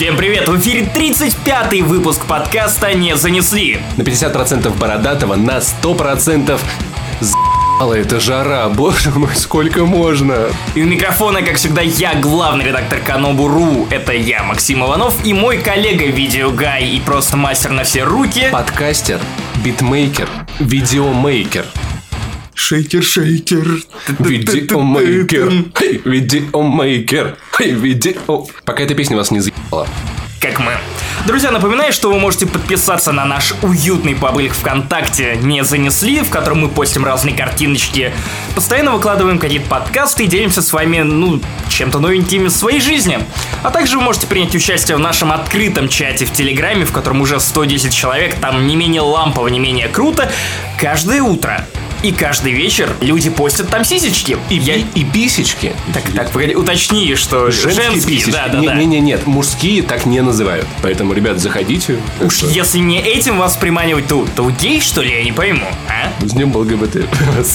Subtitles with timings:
[0.00, 0.48] Всем привет!
[0.48, 3.80] В эфире 35-й выпуск подкаста «Не занесли».
[3.98, 6.58] На 50% бородатого, на 100%
[7.20, 10.46] за***ла эта жара, боже мой, сколько можно?
[10.74, 13.88] И у микрофона, как всегда, я, главный редактор Канобу.ру.
[13.90, 18.48] Это я, Максим Иванов, и мой коллега Видеогай и просто мастер на все руки.
[18.50, 19.20] Подкастер,
[19.62, 20.30] битмейкер,
[20.60, 21.66] видеомейкер.
[22.60, 23.82] Шейкер, шейкер.
[24.18, 25.64] Видеомейкер.
[25.76, 27.36] Хей, видеомейкер.
[27.56, 28.46] Хей, видео...
[28.64, 29.88] Пока эта песня вас не заебала.
[30.40, 30.72] Как мы.
[31.26, 36.60] Друзья, напоминаю, что вы можете подписаться на наш уютный паблик ВКонтакте «Не занесли», в котором
[36.60, 38.12] мы постим разные картиночки.
[38.54, 43.20] Постоянно выкладываем какие-то подкасты и делимся с вами, ну, чем-то новеньким из своей жизни.
[43.62, 47.40] А также вы можете принять участие в нашем открытом чате в Телеграме, в котором уже
[47.40, 50.30] 110 человек, там не менее лампово, не менее круто,
[50.78, 51.66] каждое утро.
[52.02, 54.38] И каждый вечер люди постят там сисечки.
[54.48, 54.76] И, я...
[54.76, 55.74] и писечки.
[55.92, 58.30] Так, так, погоди, уточни, что Женские, женские, писечки.
[58.30, 58.74] да, да, не, да.
[58.74, 60.66] не, не, нет, мужские так не называют.
[60.82, 61.98] Поэтому, ребят, заходите.
[62.20, 65.66] Уж Это- если не этим вас приманивать, то, то гей, что ли, я не пойму,
[65.88, 66.10] а?
[66.24, 67.06] С днем ЛГБТ.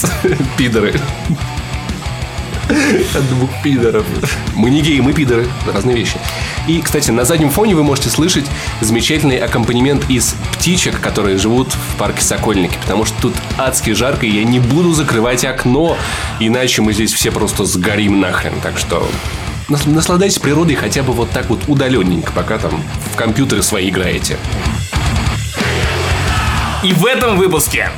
[0.56, 0.94] Пидоры.
[3.14, 4.04] От двух пидоров.
[4.54, 5.46] Мы не геи, мы пидоры.
[5.72, 6.18] Разные вещи.
[6.66, 8.44] И, кстати, на заднем фоне вы можете слышать
[8.80, 12.76] замечательный аккомпанемент из птичек, которые живут в парке Сокольники.
[12.82, 15.96] Потому что тут адски жарко, и я не буду закрывать окно,
[16.40, 18.54] иначе мы здесь все просто сгорим нахрен.
[18.62, 19.08] Так что
[19.68, 24.36] нас- наслаждайтесь природой хотя бы вот так вот удаленненько, пока там в компьютеры свои играете.
[26.82, 27.90] И в этом выпуске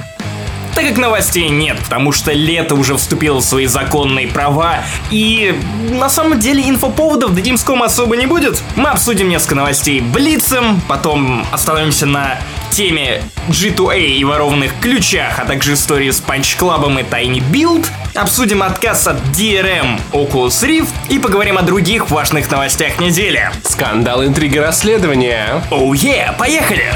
[0.79, 5.59] так как новостей нет, потому что лето уже вступило в свои законные права, и
[5.91, 11.45] на самом деле инфоповодов до Димском особо не будет, мы обсудим несколько новостей Блицем, потом
[11.51, 12.39] остановимся на
[12.71, 18.63] теме G2A и ворованных ключах, а также истории с Punch Club и Tiny Build, обсудим
[18.63, 23.51] отказ от DRM Oculus Rift и поговорим о других важных новостях недели.
[23.65, 25.61] Скандал, интриги, расследования.
[25.73, 26.95] Оу е, поехали!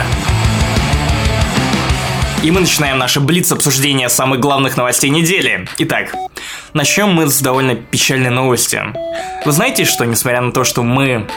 [2.42, 5.68] И мы начинаем наше блиц-обсуждение самых главных новостей недели.
[5.78, 6.12] Итак,
[6.72, 8.82] начнем мы с довольно печальной новости.
[9.44, 11.28] Вы знаете, что несмотря на то, что мы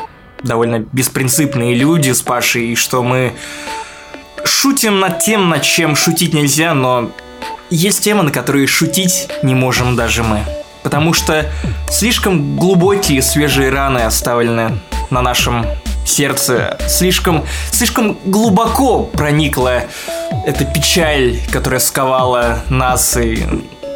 [0.42, 3.34] довольно беспринципные люди с Пашей, и что мы
[4.44, 7.12] шутим над тем, над чем шутить нельзя, но
[7.70, 10.40] есть темы, на которые шутить не можем даже мы.
[10.82, 11.46] Потому что
[11.88, 14.80] слишком глубокие свежие раны оставлены
[15.12, 15.68] на нашем
[16.06, 16.78] сердце.
[16.88, 19.84] Слишком, слишком глубоко проникла
[20.46, 23.40] эта печаль, которая сковала нас и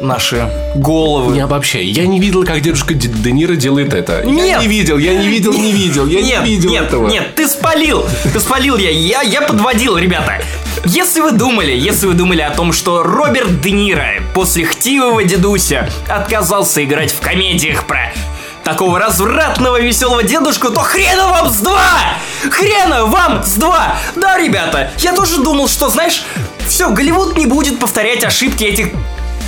[0.00, 1.34] наши головы.
[1.34, 1.84] Не обобщай.
[1.84, 4.22] Я не видел, как дедушка Д- Де Ниро делает это.
[4.24, 4.48] Нет.
[4.48, 6.06] Я не видел, я не видел, не видел.
[6.06, 7.08] Я нет, не видел нет, этого.
[7.08, 10.42] Нет, ты спалил, ты спалил я, я, я подводил, ребята.
[10.86, 15.90] Если вы думали, если вы думали о том, что Роберт Де Ниро после хтивого дедуся
[16.08, 18.12] отказался играть в комедиях про
[18.70, 22.16] такого развратного веселого дедушку, то хрена вам с два!
[22.50, 23.96] Хрена вам с два!
[24.14, 26.22] Да, ребята, я тоже думал, что, знаешь,
[26.68, 28.90] все, Голливуд не будет повторять ошибки этих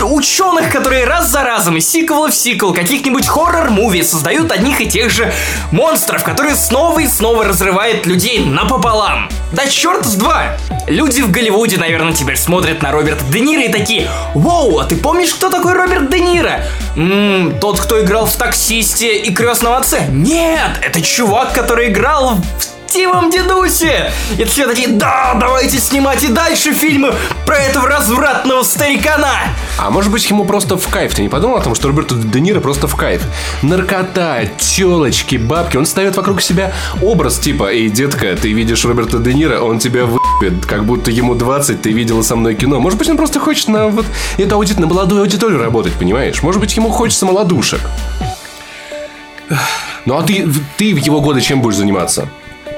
[0.06, 5.10] ученых, которые раз за разом из сиквела в сиквел каких-нибудь хоррор-муви создают одних и тех
[5.10, 5.32] же
[5.70, 9.28] монстров, которые снова и снова разрывают людей напополам.
[9.52, 10.56] Да черт с два!
[10.88, 14.96] Люди в Голливуде, наверное, теперь смотрят на Роберта Де Ниро и такие «Воу, а ты
[14.96, 16.64] помнишь, кто такой Роберт Де Ниро?»
[16.96, 20.06] «Ммм, тот, кто играл в «Таксисте» и «Крестном отце».
[20.08, 24.12] Нет, это чувак, который играл в Тивом Дедусе!
[24.36, 27.14] И все такие, да, давайте снимать и дальше фильмы
[27.46, 29.30] про этого развратного старикана!
[29.78, 31.14] А может быть, ему просто в кайф.
[31.14, 33.22] Ты не подумал о том, что Роберту Де Ниро просто в кайф?
[33.62, 35.78] Наркота, телочки, бабки.
[35.78, 40.04] Он ставит вокруг себя образ типа «Эй, детка, ты видишь Роберта Де Ниро, он тебя
[40.04, 42.78] выебет, как будто ему 20, ты видела со мной кино».
[42.78, 44.04] Может быть, он просто хочет на вот
[44.36, 44.74] эту ауди...
[44.74, 46.42] на молодую аудиторию работать, понимаешь?
[46.42, 47.80] Может быть, ему хочется молодушек.
[50.04, 52.28] Ну а ты, ты в его годы чем будешь заниматься?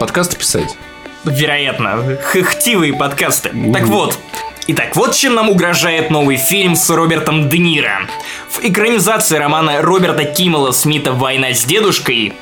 [0.05, 0.77] Подкасты писать?
[1.25, 3.53] Вероятно, хохтивые подкасты.
[3.73, 4.19] Так вот,
[4.67, 8.07] Итак, вот чем нам угрожает новый фильм с Робертом Де Ниро.
[8.51, 12.35] В экранизации романа Роберта Киммела Смита «Война с дедушкой»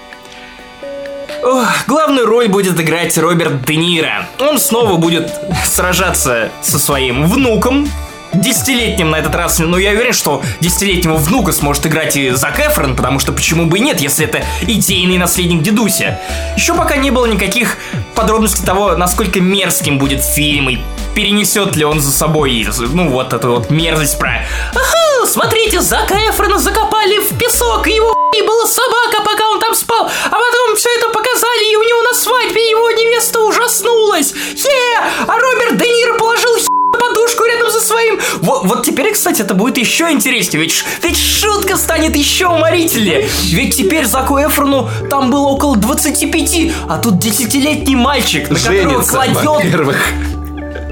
[1.44, 4.26] Ох, главную роль будет играть Роберт Де Ниро.
[4.41, 5.32] Он снова будет
[5.65, 7.88] сражаться со своим внуком,
[8.32, 12.96] десятилетним на этот раз, но я уверен, что десятилетнего внука сможет играть и Зак Эфрон,
[12.96, 16.19] потому что почему бы и нет, если это идейный наследник дедуся.
[16.56, 17.76] Еще пока не было никаких
[18.14, 20.79] подробностей того, насколько мерзким будет фильм и
[21.14, 26.58] перенесет ли он за собой, ну, вот эту вот мерзость про «Ага, смотрите, Зака Эфрона
[26.58, 31.08] закопали в песок, его и была собака, пока он там спал, а потом все это
[31.11, 34.32] показали, и у него на свадьбе его невеста ужаснулась.
[34.32, 35.02] Е!
[35.26, 36.81] А Роберт Де Ниро положил хи-
[37.12, 38.19] подушку рядом со своим.
[38.41, 40.62] Вот, вот теперь, кстати, это будет еще интереснее.
[40.62, 43.29] Ведь, ведь шутка станет еще уморительнее.
[43.44, 49.12] Ведь теперь Заку Эфрону там было около 25, а тут десятилетний мальчик, на которого Женится,
[49.12, 49.37] кладет...
[49.44, 49.99] во-первых.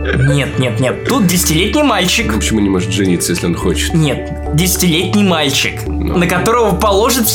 [0.01, 2.33] Нет, нет, нет, тут десятилетний мальчик.
[2.33, 3.93] Ну, Почему не может жениться, если он хочет?
[3.93, 7.27] Нет, десятилетний мальчик, на которого положит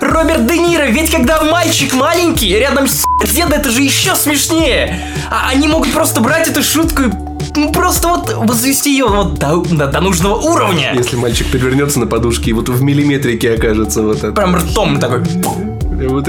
[0.00, 0.86] Роберт Де Ниро.
[0.86, 4.98] Ведь когда мальчик маленький, рядом с деда, это же еще смешнее.
[5.30, 9.56] А они могут просто брать эту шутку и ну, просто вот возвести ее вот до,
[9.56, 10.92] до- до нужного уровня.
[10.94, 14.32] Если мальчик перевернется на подушке и вот в миллиметрике окажется вот это.
[14.32, 15.22] Прям ртом такой.
[16.06, 16.28] Вот.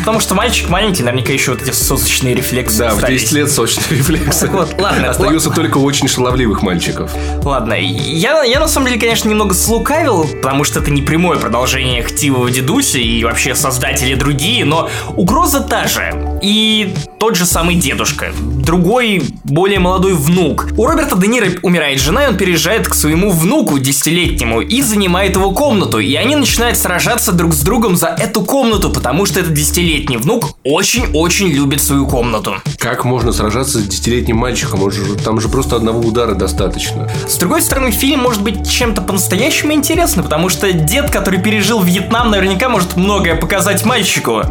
[0.00, 3.22] Потому что мальчик маленький, наверняка еще вот эти сосочные рефлексы Да, в остались.
[3.22, 4.40] 10 лет сочные рефлексы.
[4.46, 7.12] Так вот, ладно, Остаются только у очень шаловливых мальчиков.
[7.44, 12.02] Ладно, я, я на самом деле, конечно, немного слукавил, потому что это не прямое продолжение
[12.02, 16.31] Хтивого Дедуси и вообще создатели другие, но угроза та же.
[16.42, 18.32] И тот же самый дедушка.
[18.40, 20.68] Другой, более молодой внук.
[20.76, 25.36] У Роберта Де Ниро умирает жена, и он переезжает к своему внуку десятилетнему и занимает
[25.36, 26.00] его комнату.
[26.00, 30.56] И они начинают сражаться друг с другом за эту комнату, потому что этот десятилетний внук
[30.64, 32.56] очень-очень любит свою комнату.
[32.78, 34.82] Как можно сражаться с десятилетним мальчиком?
[34.82, 37.08] Он же- там же просто одного удара достаточно.
[37.28, 42.30] С другой стороны, фильм может быть чем-то по-настоящему интересным, потому что дед, который пережил Вьетнам,
[42.30, 44.42] наверняка может многое показать мальчику.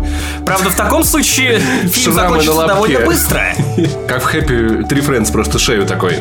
[0.45, 3.41] Правда, в таком случае фильм закончится довольно быстро.
[4.07, 6.15] Как в Happy Three Friends, просто шею такой.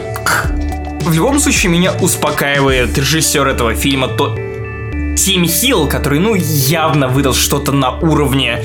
[1.01, 4.37] В любом случае, меня успокаивает режиссер этого фильма, то
[5.17, 8.63] Тим Хилл, который, ну, явно выдал что-то на уровне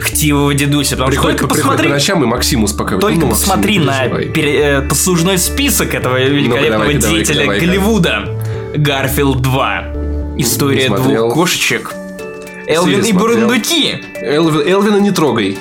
[0.00, 0.96] Хтивого дедуся.
[0.96, 3.00] Потому что Приходит, только по- посмотри, по ночам и Максим успокаивает.
[3.00, 7.66] Только Ну, Максим, посмотри на пере- э, послужной список этого великолепного давай-ка, деятеля давай-ка.
[7.66, 8.38] Голливуда.
[8.74, 9.84] Гарфилд 2.
[10.38, 11.94] История двух кошечек.
[12.66, 13.12] Элвин и.
[13.12, 14.02] Бурундуки.
[14.22, 15.58] Элви- Элвина не трогай.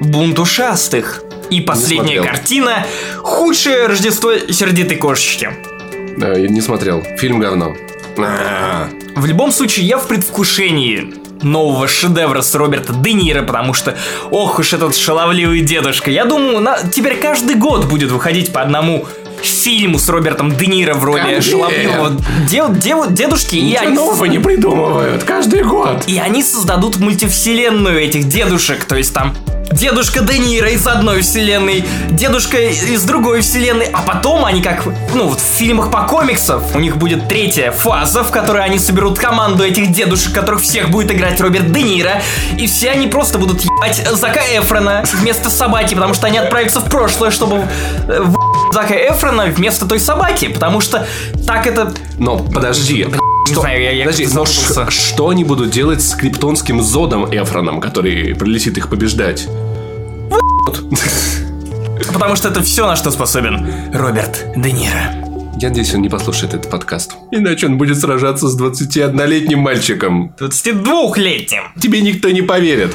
[0.00, 1.22] Бунт ушастых.
[1.50, 2.86] И последняя картина
[3.18, 5.50] «Худшее Рождество сердитой кошечки».
[6.16, 7.02] Да, я не смотрел.
[7.18, 7.74] Фильм говно.
[8.18, 13.96] А, В любом случае, я в предвкушении нового шедевра с Роберта Де Ниро, потому что,
[14.30, 16.10] ох уж этот шаловливый дедушка.
[16.10, 16.78] Я думаю, на...
[16.82, 19.06] теперь каждый год будет выходить по одному
[19.46, 21.50] фильму с Робертом Де Ниро в роли Конечно.
[21.52, 22.12] шаловливого
[22.50, 23.56] де- де- дедушки.
[23.56, 26.04] И Ничего они, нового не придумывают каждый год.
[26.06, 29.34] и они создадут мультивселенную этих дедушек, то есть там
[29.72, 35.28] Дедушка Де Ниро из одной вселенной, дедушка из другой вселенной, а потом они как, ну
[35.28, 39.64] вот в фильмах по комиксам, у них будет третья фаза, в которой они соберут команду
[39.64, 42.22] этих дедушек, которых всех будет играть Роберт Де Ниро,
[42.58, 46.84] и все они просто будут ебать Зака Эфрона вместо собаки, потому что они отправятся в
[46.84, 47.66] прошлое, чтобы
[48.74, 51.06] Зака Эфрона вместо той собаки, потому что
[51.46, 51.94] так это...
[52.18, 53.06] Но подожди.
[53.48, 57.80] Не знаю, я, я Подожди, но ш- что они будут делать с криптонским Зодом Эфроном,
[57.80, 59.46] который прилетит их побеждать?
[62.12, 65.14] Потому что это все, на что способен Роберт Де Ниро.
[65.60, 67.14] Я надеюсь, он не послушает этот подкаст.
[67.30, 70.34] Иначе он будет сражаться с 21-летним мальчиком.
[70.40, 71.62] 22-летним.
[71.80, 72.92] Тебе никто не поверит.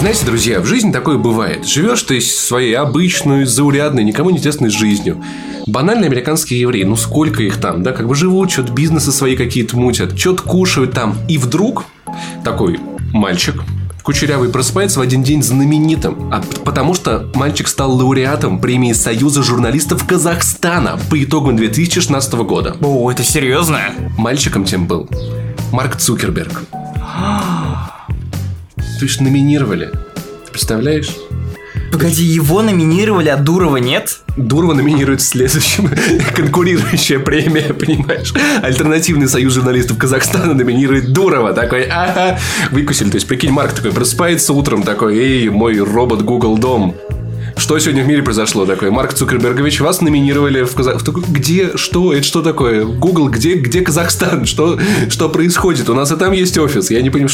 [0.00, 1.66] Знаете, друзья, в жизни такое бывает.
[1.66, 5.22] Живешь ты своей обычной, заурядной, никому не тесной жизнью.
[5.66, 9.76] Банальные американские евреи, ну сколько их там, да, как бы живут, что-то бизнесы свои какие-то
[9.76, 11.18] мутят, что-то кушают там.
[11.28, 11.84] И вдруг
[12.42, 12.80] такой
[13.12, 13.62] мальчик,
[14.02, 20.06] кучерявый, просыпается в один день знаменитым, а потому что мальчик стал лауреатом премии Союза журналистов
[20.06, 22.74] Казахстана по итогам 2016 года.
[22.80, 23.80] О, это серьезно?
[24.16, 25.10] Мальчиком тем был
[25.72, 26.62] Марк Цукерберг.
[29.00, 29.86] То есть номинировали.
[30.44, 31.08] Ты представляешь?
[31.90, 34.18] Погоди, его номинировали, а Дурова нет?
[34.36, 35.88] Дурова номинирует в следующем.
[36.36, 38.34] Конкурирующая премия, понимаешь?
[38.62, 41.54] Альтернативный союз журналистов Казахстана номинирует Дурова.
[41.54, 42.38] Такой, ага,
[42.70, 43.08] выкусили.
[43.08, 46.94] То есть, прикинь, Марк такой просыпается утром, такой, эй, мой робот Google Дом.
[47.60, 48.90] Что сегодня в мире произошло такое?
[48.90, 51.22] Марк Цукербергович, вас номинировали в Казахстан.
[51.28, 51.76] Где?
[51.76, 52.14] Что?
[52.14, 52.86] Это что такое?
[52.86, 54.46] Google, где, где Казахстан?
[54.46, 54.78] Что,
[55.10, 55.90] что происходит?
[55.90, 56.90] У нас и там есть офис.
[56.90, 57.30] Я не понимаю,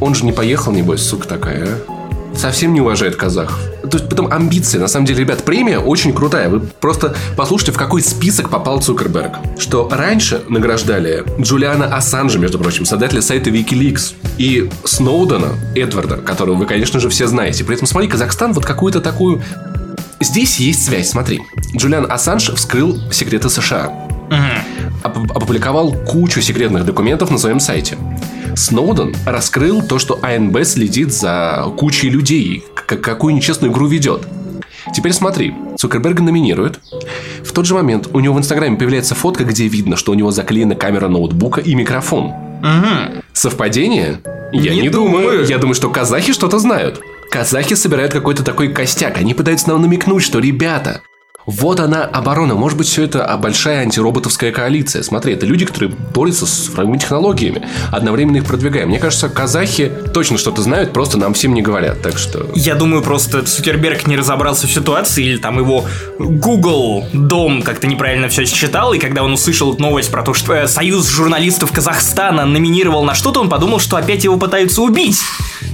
[0.00, 1.97] он же не поехал, небось, сука такая, а?
[2.38, 3.58] Совсем не уважает казахов.
[3.82, 4.78] То есть, потом амбиции.
[4.78, 6.48] На самом деле, ребят, премия очень крутая.
[6.48, 9.32] Вы просто послушайте, в какой список попал Цукерберг.
[9.58, 16.66] Что раньше награждали Джулиана Ассанжа, между прочим, создателя сайта Wikileaks, и Сноудена Эдварда, которого вы,
[16.66, 17.64] конечно же, все знаете.
[17.64, 19.42] При этом, смотри, Казахстан вот какую-то такую...
[20.20, 21.40] Здесь есть связь, смотри.
[21.76, 23.92] Джулиан Ассанж вскрыл секреты США.
[25.02, 27.96] Оп- опубликовал кучу секретных документов на своем сайте.
[28.58, 34.26] Сноуден раскрыл то, что АНБ следит за кучей людей, какую нечестную игру ведет.
[34.92, 36.80] Теперь смотри, Цукерберга номинируют.
[37.44, 40.32] В тот же момент у него в Инстаграме появляется фотка, где видно, что у него
[40.32, 42.32] заклеена камера ноутбука и микрофон.
[43.32, 44.20] Совпадение?
[44.52, 45.22] Я Не не, думаю.
[45.22, 45.46] думаю.
[45.46, 47.00] Я думаю, что казахи что-то знают.
[47.30, 49.18] Казахи собирают какой-то такой костяк.
[49.18, 51.02] Они пытаются нам намекнуть, что, ребята,
[51.48, 52.54] Вот она оборона.
[52.54, 55.02] Может быть, все это большая антироботовская коалиция.
[55.02, 58.84] Смотри, это люди, которые борются с цифровыми технологиями, одновременно их продвигая.
[58.84, 62.02] Мне кажется, казахи точно что-то знают, просто нам всем не говорят.
[62.02, 62.50] Так что...
[62.54, 65.86] Я думаю, просто Цукерберг не разобрался в ситуации, или там его
[66.18, 70.68] Google дом как-то неправильно все считал, и когда он услышал новость про то, что э,
[70.68, 75.18] Союз журналистов Казахстана номинировал на что-то, он подумал, что опять его пытаются убить.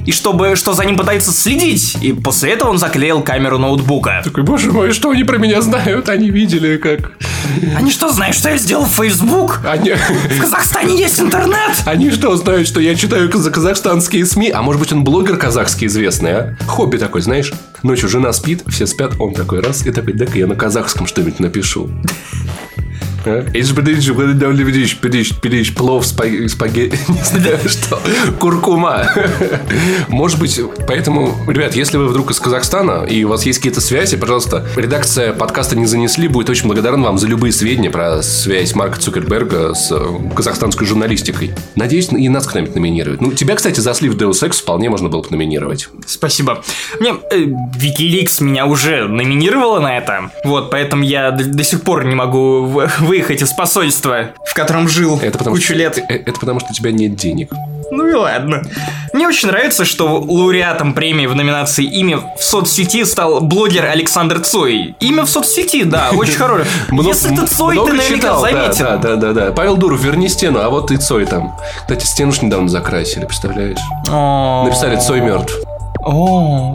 [0.07, 1.97] И чтобы, что за ним пытаются следить.
[2.03, 4.21] И после этого он заклеил камеру ноутбука.
[4.23, 6.09] Такой, боже мой, что они про меня знают?
[6.09, 7.13] Они видели, как...
[7.77, 9.61] Они что, знают, что я сделал в Facebook?
[9.67, 9.93] Они...
[9.93, 11.73] В Казахстане есть интернет?
[11.87, 14.51] Они что, знают, что я читаю каз- казахстанские СМИ?
[14.51, 16.57] А может быть, он блогер казахский известный, а?
[16.67, 17.53] Хобби такой, знаешь?
[17.83, 21.41] Ночью жена спит, все спят, он такой раз, и такой, дай-ка я на казахском что-нибудь
[21.41, 21.91] напишу.
[23.27, 23.45] А?
[25.41, 28.01] Пилищ, плов, спаг- спагетти, не знаю что,
[28.39, 29.07] куркума.
[30.09, 34.17] Может быть, поэтому, ребят, если вы вдруг из Казахстана и у вас есть какие-то связи,
[34.17, 38.99] пожалуйста, редакция подкаста не занесли, будет очень благодарен вам за любые сведения про связь Марка
[39.01, 40.01] Цукерберга с э,
[40.35, 41.53] казахстанской журналистикой.
[41.75, 43.21] Надеюсь, и нас кто-нибудь номинирует.
[43.21, 45.89] Ну, тебя, кстати, за слив Deus Ex вполне можно было бы номинировать.
[46.07, 46.63] Спасибо.
[47.01, 50.31] Мне э, Wikileaks меня уже номинировала на это.
[50.45, 54.89] Вот, поэтому я до, до сих пор не могу в- выехать из посольства, в котором
[54.89, 55.99] жил Это потому, кучу что, лет.
[55.99, 57.51] э, Это потому, что у тебя нет денег.
[57.93, 58.63] Ну и ладно.
[59.13, 64.97] Мне очень нравится, что лауреатом премии в номинации «Имя в соцсети» стал блогер Александр Цой.
[64.99, 66.67] Имя в соцсети, да, очень хорошее.
[66.89, 68.85] Много- Если ты Цой, ты наверняка заметил.
[68.85, 69.53] Да, да, да, да.
[69.53, 71.57] Павел Дуров, верни стену, а вот и Цой там.
[71.83, 73.79] Кстати, стену ж недавно закрасили, представляешь?
[74.09, 75.55] Написали Цой мертв.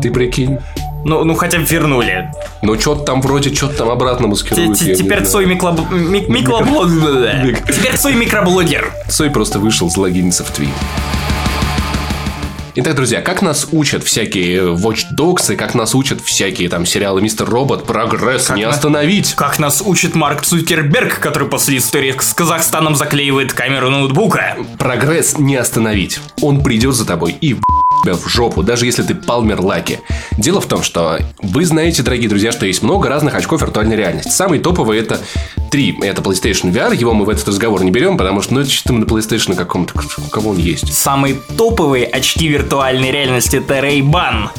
[0.01, 0.57] Ты прикинь.
[1.05, 2.31] Ну, ну хотя бы вернули.
[2.61, 4.77] Ну, что-то там вроде, что-то там обратно маскируют.
[4.77, 5.25] Теперь.
[5.25, 7.57] Цой микробл- ми- микроблогер.
[7.67, 8.91] Теперь Цой микроблогер.
[9.09, 10.69] Цой просто вышел залогиниться в Твит.
[12.75, 17.21] Итак, друзья, как нас учат всякие Watch Dogs и как нас учат всякие там сериалы
[17.21, 19.33] Мистер Робот, прогресс не на- остановить.
[19.33, 24.55] Как нас учит Марк Цукерберг, который после истории с Казахстаном заклеивает камеру ноутбука.
[24.77, 26.19] Прогресс не остановить.
[26.41, 27.57] Он придет за тобой и
[28.05, 29.99] в жопу, даже если ты Палмер Лаки.
[30.37, 34.29] Дело в том, что вы знаете, дорогие друзья, что есть много разных очков виртуальной реальности.
[34.29, 35.19] Самый топовый это
[35.69, 35.97] три.
[36.01, 38.93] Это PlayStation VR, его мы в этот разговор не берем, потому что, ну, это чисто
[38.93, 40.93] на PlayStation каком-то, у кого он есть.
[40.93, 44.49] Самые топовые очки виртуальной реальности это Ray-Ban.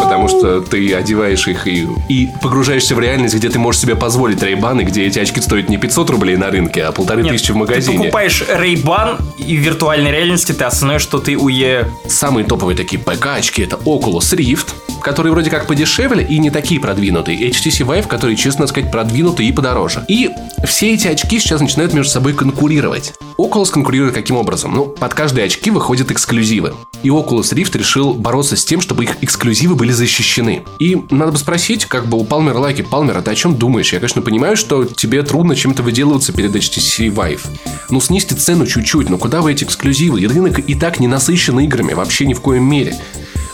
[0.00, 4.42] Потому что ты одеваешь их и, и погружаешься в реальность, где ты можешь себе позволить
[4.42, 7.54] рейбаны, где эти очки стоят не 500 рублей на рынке, а полторы Нет, тысячи в
[7.54, 7.98] Ты магазине.
[7.98, 11.88] покупаешь Ray-Ban, и в виртуальной реальности ты осознаешь, что ты уе...
[12.24, 14.68] Самые топовые такие ПК-очки это Oculus Rift,
[15.02, 17.50] которые вроде как подешевле и не такие продвинутые.
[17.50, 20.06] HTC Vive, которые, честно сказать, продвинутые и подороже.
[20.08, 20.30] И
[20.66, 23.12] все эти очки сейчас начинают между собой конкурировать.
[23.36, 24.74] Oculus конкурирует каким образом?
[24.74, 26.72] Ну, под каждые очки выходят эксклюзивы.
[27.02, 30.64] И Oculus Rift решил бороться с тем, чтобы их эксклюзивы были защищены.
[30.78, 33.92] И надо бы спросить, как бы у Палмера Лайки, Палмер, а ты о чем думаешь?
[33.92, 37.42] Я, конечно, понимаю, что тебе трудно чем-то выделываться перед HTC Vive.
[37.90, 40.22] Ну, снизьте цену чуть-чуть, но куда вы эти эксклюзивы?
[40.22, 42.96] И рынок и так не насыщен играми, вообще ни в коем мере.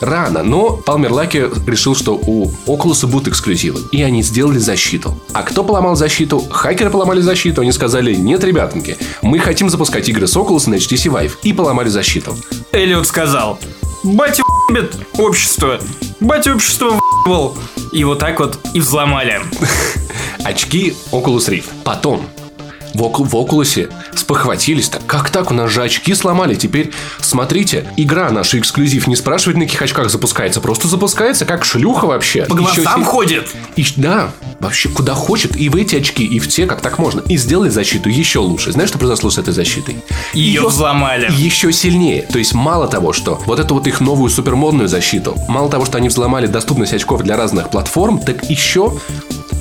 [0.00, 3.80] Рано, но Палмер Лаки решил, что у Oculus будут эксклюзивы.
[3.92, 5.20] И они сделали защиту.
[5.32, 6.40] А кто поломал защиту?
[6.40, 7.60] Хакеры поломали защиту.
[7.60, 11.32] Они сказали, нет, ребятоньки, мы хотим запускать игры с Oculus на HTC Vive.
[11.42, 12.34] И поломали защиту.
[12.72, 13.58] Эллиот сказал,
[14.02, 15.78] батя ебет общество,
[16.20, 17.56] батя общество в***был».
[17.92, 19.40] И вот так вот и взломали.
[20.44, 21.66] очки Oculus Rift.
[21.84, 22.26] Потом
[22.94, 25.04] в, Ocu- в Oculus спохватились так.
[25.06, 25.50] Как так?
[25.50, 26.54] У нас же очки сломали.
[26.54, 30.60] Теперь, смотрите, игра наша эксклюзив не спрашивает, на каких очках запускается.
[30.60, 32.44] Просто запускается, как шлюха вообще.
[32.44, 33.48] По Еще глазам си- ходит.
[33.76, 35.56] И, да, вообще куда хочет.
[35.56, 37.20] И в эти очки, и в те, как так можно.
[37.28, 38.72] И сделали защиту еще лучше.
[38.72, 39.96] Знаешь, что произошло с этой защитой?
[40.34, 41.28] Ее взломали.
[41.36, 42.22] еще сильнее.
[42.22, 45.98] То есть мало того, что вот эту вот их новую супермодную защиту, мало того, что
[45.98, 48.98] они взломали доступность очков для разных платформ, так еще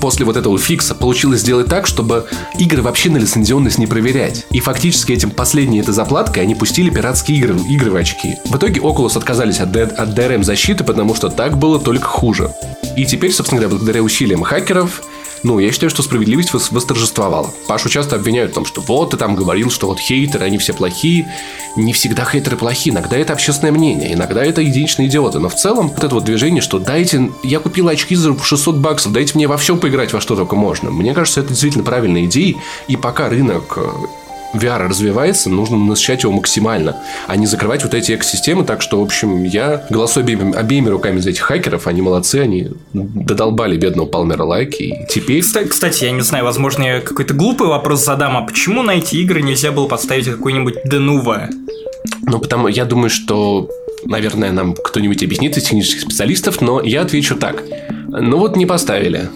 [0.02, 2.28] после вот этого фикса получилось сделать так, чтобы
[2.58, 4.46] игры вообще на лицензионность не проверять.
[4.52, 8.36] И фактически этим последней этой заплаткой они пустили пиратские игры, игры в очки.
[8.46, 12.52] В итоге Oculus отказались от, от DRM защиты, потому что так было только хуже.
[12.96, 15.02] И теперь, собственно говоря, благодаря усилиям хакеров,
[15.44, 17.54] ну, я считаю, что справедливость вос- восторжествовала.
[17.68, 20.74] Пашу часто обвиняют в том, что вот ты там говорил, что вот хейтеры, они все
[20.74, 21.32] плохие.
[21.76, 25.40] Не всегда хейтеры плохие, иногда это общественное мнение, иногда это единичные идиоты.
[25.40, 29.12] Но в целом, вот это вот движение, что дайте, я купил очки за 600 баксов,
[29.14, 30.92] дайте мне во всем поиграть, во что только можно.
[30.92, 32.56] Мне кажется, это действительно правильная идея,
[32.88, 33.90] и пока рынок э,
[34.54, 38.64] VR развивается, нужно насыщать его максимально, а не закрывать вот эти экосистемы.
[38.66, 41.88] Так что, в общем, я голосую обеими, обеими руками за этих хакеров.
[41.88, 44.84] Они молодцы, они додолбали бедного Палмера лайки.
[44.84, 45.40] И теперь...
[45.40, 49.16] Кста- Кстати, я не знаю, возможно, я какой-то глупый вопрос задам, а почему на эти
[49.16, 51.50] игры нельзя было подставить какой-нибудь Денува?
[52.22, 53.70] Ну, потому я думаю, что,
[54.06, 57.64] наверное, нам кто-нибудь объяснит из технических специалистов, но я отвечу так.
[58.08, 59.30] Ну вот не поставили.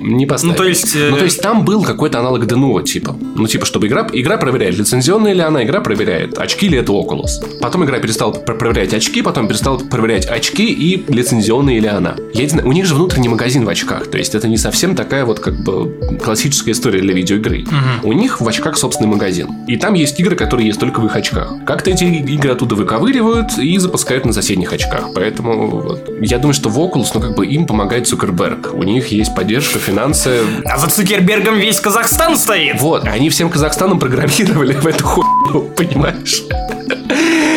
[0.00, 0.52] Не поставили.
[0.56, 3.16] Ну, то есть, э, Ну, то есть там был какой-то аналог Денуа, типа.
[3.36, 7.58] Ну, типа, чтобы игра, игра проверяет, лицензионная ли она, игра проверяет, очки ли это Oculus.
[7.60, 12.16] Потом игра перестала пр- проверять очки, потом перестала проверять очки и лицензионная ли она.
[12.34, 14.94] Я не знаю, у них же внутренний магазин в очках, то есть это не совсем
[14.96, 17.64] такая вот как бы классическая история для видеоигры.
[18.02, 19.48] У них в очках собственный магазин.
[19.68, 21.52] И там есть игры, которые есть только в их очках.
[21.66, 25.10] Как-то эти игры оттуда выковыривают и запускают на соседних очках.
[25.14, 28.70] Поэтому вот, я думаю, что в Oculus, ну, как бы им помогает Цукерберг.
[28.74, 30.40] У них есть поддержка, финансы.
[30.64, 32.80] А за Цукербергом весь Казахстан стоит.
[32.80, 36.42] Вот, они всем Казахстаном программировали в эту хуйню, понимаешь?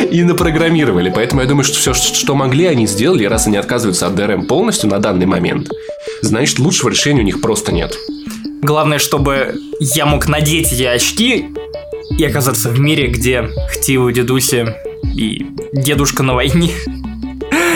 [0.10, 1.12] И напрограммировали.
[1.14, 3.26] Поэтому я думаю, что все, что могли, они сделали.
[3.26, 5.70] Раз они отказываются от DRM полностью на данный момент,
[6.22, 7.96] значит, лучшего решения у них просто нет.
[8.62, 11.46] Главное, чтобы я мог надеть эти очки
[12.18, 14.68] и оказаться в мире, где Хтиву, Дедуси
[15.16, 16.72] и дедушка на войне.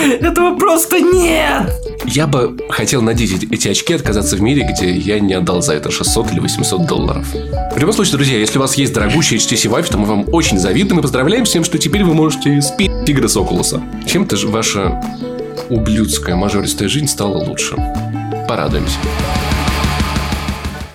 [0.20, 1.87] Этого просто нет!
[2.10, 5.74] Я бы хотел надеть эти- очки и отказаться в мире, где я не отдал за
[5.74, 7.26] это 600 или 800 долларов.
[7.74, 10.58] В любом случае, друзья, если у вас есть дорогущий HTC Vive, то мы вам очень
[10.58, 13.82] завидуем и поздравляем с тем, что теперь вы можете спить игры с Окулуса.
[14.06, 15.02] Чем-то же ваша
[15.68, 17.76] ублюдская мажористая жизнь стала лучше.
[18.48, 18.96] Порадуемся.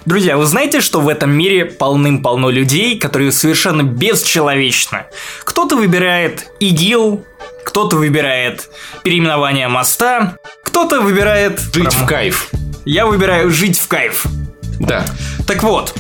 [0.05, 5.03] Друзья, вы знаете, что в этом мире полным-полно людей, которые совершенно бесчеловечны?
[5.45, 7.23] Кто-то выбирает ИГИЛ,
[7.63, 8.69] кто-то выбирает
[9.03, 11.59] переименование моста, кто-то выбирает...
[11.73, 12.49] Жить в кайф.
[12.85, 14.25] Я выбираю жить в кайф.
[14.79, 15.05] Да.
[15.47, 15.95] Так вот,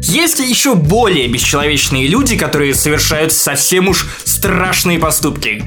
[0.00, 5.64] есть еще более бесчеловечные люди, которые совершают совсем уж страшные поступки,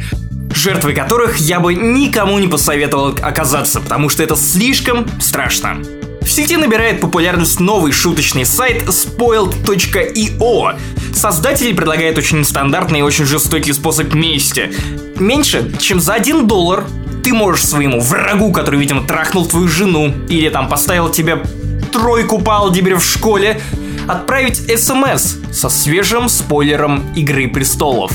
[0.56, 5.82] жертвой которых я бы никому не посоветовал оказаться, потому что это слишком страшно.
[6.22, 10.80] В сети набирает популярность новый шуточный сайт spoiled.io.
[11.14, 14.72] Создатели предлагают очень нестандартный и очень жестокий способ мести.
[15.20, 16.86] Меньше, чем за 1 доллар
[17.24, 21.44] ты можешь своему врагу, который, видимо, трахнул твою жену, или там поставил тебе
[21.92, 23.62] тройку по алгебре в школе,
[24.08, 28.12] отправить СМС со свежим спойлером Игры Престолов.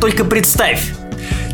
[0.00, 0.92] Только представь,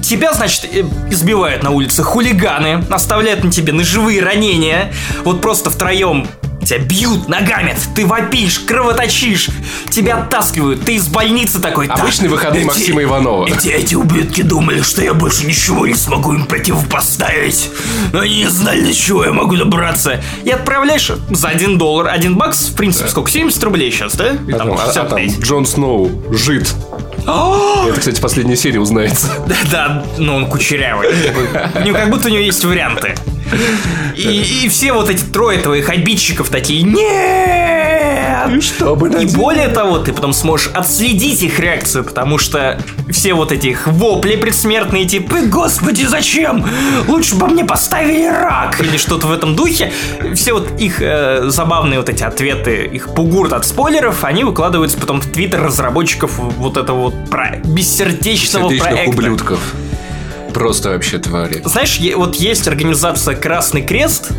[0.03, 4.93] тебя, значит, э, избивают на улице хулиганы, оставляют на тебе ножевые ранения,
[5.25, 6.27] вот просто втроем
[6.65, 9.49] тебя бьют ногами, ты вопишь, кровоточишь,
[9.91, 11.89] тебя оттаскивают, ты из больницы такой.
[11.89, 13.47] «Так, Обычный выходные эти- Максима Иванова.
[13.49, 17.71] Эти, эти ублюдки думали, что я больше ничего не смогу им противопоставить.
[18.13, 20.23] Но они не знали, до чего я могу добраться.
[20.45, 23.31] И отправляешь за 1 доллар, 1 бакс, в принципе, сколько?
[23.31, 24.33] 70 рублей сейчас, да?
[24.33, 25.41] Или А там там, а- а там 65.
[25.41, 26.73] Джон Сноу жид.
[27.89, 29.29] Это, кстати, последняя серия узнается.
[29.47, 31.09] Да, да, ну он кучерявый.
[31.75, 33.15] У него как будто у него есть варианты.
[34.17, 37.71] И, и все вот эти трое твоих обидчиков такие нет!
[38.61, 43.69] Чтобы И более того, ты потом сможешь отследить их реакцию, потому что все вот эти
[43.69, 46.67] их вопли предсмертные, типа «Господи, зачем?
[47.07, 49.93] Лучше бы мне поставили рак!» Или что-то в этом духе.
[50.35, 55.21] Все вот их э, забавные вот эти ответы, их бугурт от спойлеров, они выкладываются потом
[55.21, 57.57] в твиттер разработчиков вот этого вот про...
[57.65, 59.11] бессердечного Сердечных проекта.
[59.11, 59.61] ублюдков.
[60.53, 61.63] Просто вообще твари.
[61.65, 64.31] Знаешь, вот есть организация Красный Крест,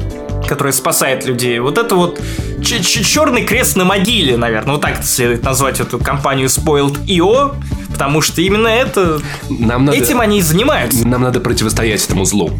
[0.47, 1.59] которая спасает людей.
[1.59, 2.19] Вот это вот
[2.61, 4.73] черный крест на могиле, наверное.
[4.73, 7.55] Вот так следует назвать эту компанию Spoiled.io,
[7.91, 9.21] потому что именно это...
[9.49, 9.97] Нам надо...
[9.97, 11.07] Этим они и занимаются.
[11.07, 12.51] Нам надо противостоять этому злу.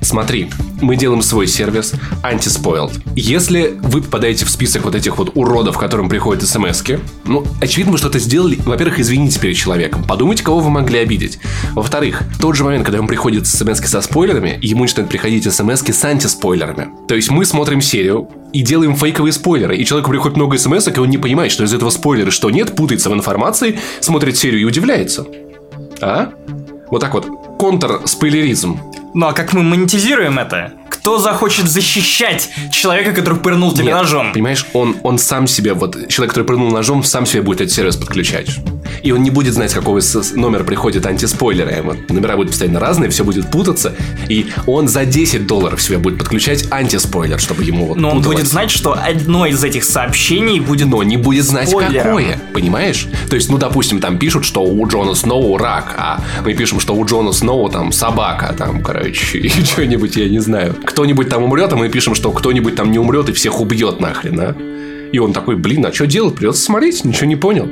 [0.00, 3.02] Смотри, мы делаем свой сервис Anti-Spoiled.
[3.14, 6.82] Если вы попадаете в список вот этих вот уродов, которым приходят смс
[7.24, 8.58] ну, очевидно, вы что-то сделали.
[8.64, 10.02] Во-первых, извините перед человеком.
[10.04, 11.38] Подумайте, кого вы могли обидеть.
[11.72, 15.82] Во-вторых, в тот же момент, когда ему приходят смс со спойлерами, ему начинают приходить смс
[15.82, 16.88] с антиспойлерами.
[17.06, 20.98] То есть мы смотрим серию и делаем фейковые спойлеры, и человеку приходит много смс и
[20.98, 24.64] он не понимает, что из этого спойлера что нет, путается в информации, смотрит серию и
[24.64, 25.26] удивляется.
[26.00, 26.32] А?
[26.90, 27.56] Вот так вот.
[27.58, 28.78] Контр-спойлеризм.
[29.14, 30.72] Ну а как мы монетизируем это?
[31.00, 34.32] Кто захочет защищать человека, который пырнул тебе Нет, ножом?
[34.34, 37.96] Понимаешь, он, он сам себе, вот человек, который прыгнул ножом, сам себе будет этот сервис
[37.96, 38.50] подключать.
[39.02, 40.00] И он не будет знать, с какого
[40.34, 41.80] номера приходит антиспойлеры.
[41.82, 43.94] Вот номера будут постоянно разные, все будет путаться.
[44.28, 48.46] И он за 10 долларов себе будет подключать антиспойлер, чтобы ему вот Но он будет
[48.46, 50.88] знать, что одно из этих сообщений будет...
[50.88, 52.04] но не будет знать, Спойлером.
[52.04, 53.08] какое, понимаешь?
[53.30, 56.94] То есть, ну, допустим, там пишут, что у Джона Сноу рак, а мы пишем, что
[56.94, 60.76] у Джона Сноу там собака, там, короче, и что-нибудь, я не знаю.
[60.90, 64.40] Кто-нибудь там умрет, а мы пишем, что кто-нибудь там не умрет и всех убьет нахрен,
[64.40, 64.56] а?
[65.12, 66.34] И он такой, блин, а что делать?
[66.34, 67.68] Придется смотреть, ничего не понял.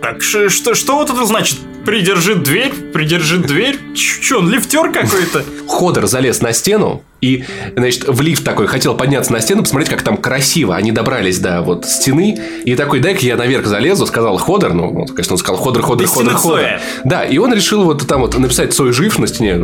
[0.00, 1.58] Так что, что вот это значит?
[1.84, 3.78] Придержи дверь, придержи дверь.
[3.94, 5.44] Че, он лифтер какой-то?
[5.68, 10.02] Ходор залез на стену И, значит, в лифт такой хотел подняться на стену, посмотреть, как
[10.02, 10.76] там красиво.
[10.76, 12.38] Они добрались до вот стены.
[12.64, 14.74] И такой, дай-ка я наверх залезу, сказал Ходор.
[14.74, 16.60] Ну, он, конечно, он сказал Ходор, Ходор, Ходор, Ходор.
[17.04, 19.54] Да, и он решил вот там вот написать Цой жив на стене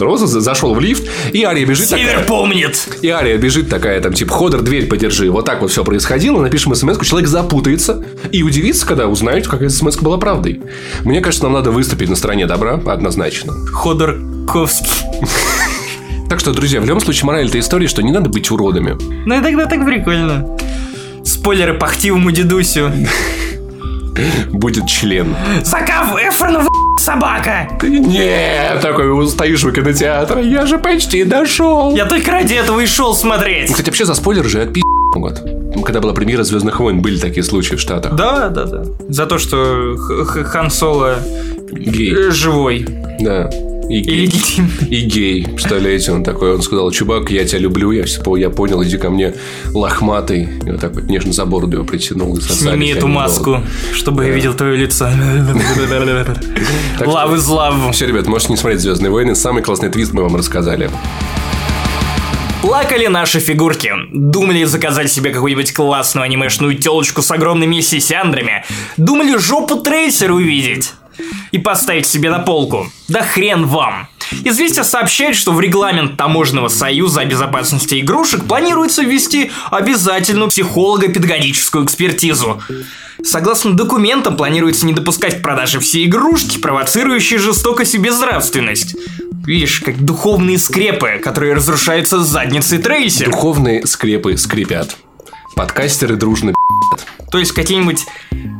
[0.00, 2.24] Роза, зашел в лифт, и Ария бежит Север такая.
[2.26, 2.88] помнит.
[3.00, 5.30] И Ария бежит такая, там, типа, Ходор, дверь подержи.
[5.30, 6.40] Вот так вот все происходило.
[6.40, 10.60] Напишем смс человек запутается и удивится, когда узнает, какая смс была правдой.
[11.04, 13.52] Мне кажется, нам надо выступить на стороне добра, однозначно.
[13.72, 15.04] Ходорковский.
[16.34, 18.96] Так что, друзья, в любом случае, мораль этой истории, что не надо быть уродами.
[19.24, 20.44] Ну и тогда так прикольно.
[21.24, 22.90] Спойлеры по хтивому дедусю.
[24.50, 25.36] Будет член.
[25.62, 26.66] Закав Эфрон
[26.98, 27.68] собака.
[27.84, 31.94] Нет, такой стоишь у кинотеатра, я же почти дошел.
[31.94, 33.70] Я только ради этого и шел смотреть.
[33.70, 34.82] Кстати, вообще за спойлер же отпи***
[35.14, 35.40] могут.
[35.84, 38.16] Когда была премьера Звездных войн, были такие случаи в Штатах.
[38.16, 38.82] Да, да, да.
[39.08, 41.14] За то, что Х- Хан Соло
[41.70, 42.32] Гей.
[42.32, 42.88] живой.
[43.20, 43.48] Да.
[43.88, 44.30] И гей.
[44.88, 45.44] И гей.
[45.44, 49.10] Представляете, он такой, он сказал, чувак, я тебя люблю, я все я понял, иди ко
[49.10, 49.34] мне
[49.72, 50.48] лохматый.
[50.64, 52.36] И вот так вот нежно за бороду его притянул.
[52.36, 55.08] И Сними эту маску, чтобы я видел твое лицо.
[57.04, 57.74] Лав из лав.
[57.92, 59.34] Все, ребят, можете не смотреть Звездные войны.
[59.34, 60.90] Самый классный твист мы вам рассказали.
[62.62, 63.92] Плакали наши фигурки.
[64.10, 68.64] Думали заказать себе какую-нибудь классную анимешную телочку с огромными сисяндрами.
[68.96, 70.94] Думали жопу трейсера увидеть.
[71.52, 72.86] И поставить себе на полку.
[73.08, 74.08] Да хрен вам.
[74.44, 82.62] Известия сообщает, что в регламент Таможенного союза о безопасности игрушек планируется ввести обязательную психолого-педагогическую экспертизу.
[83.22, 88.96] Согласно документам, планируется не допускать к продаже все игрушки, провоцирующие жестокость и безнравственность.
[89.46, 93.30] Видишь, как духовные скрепы, которые разрушаются с задницей трейсера.
[93.30, 94.96] Духовные скрепы скрипят.
[95.54, 96.52] Подкастеры дружно
[97.30, 98.04] То есть какие-нибудь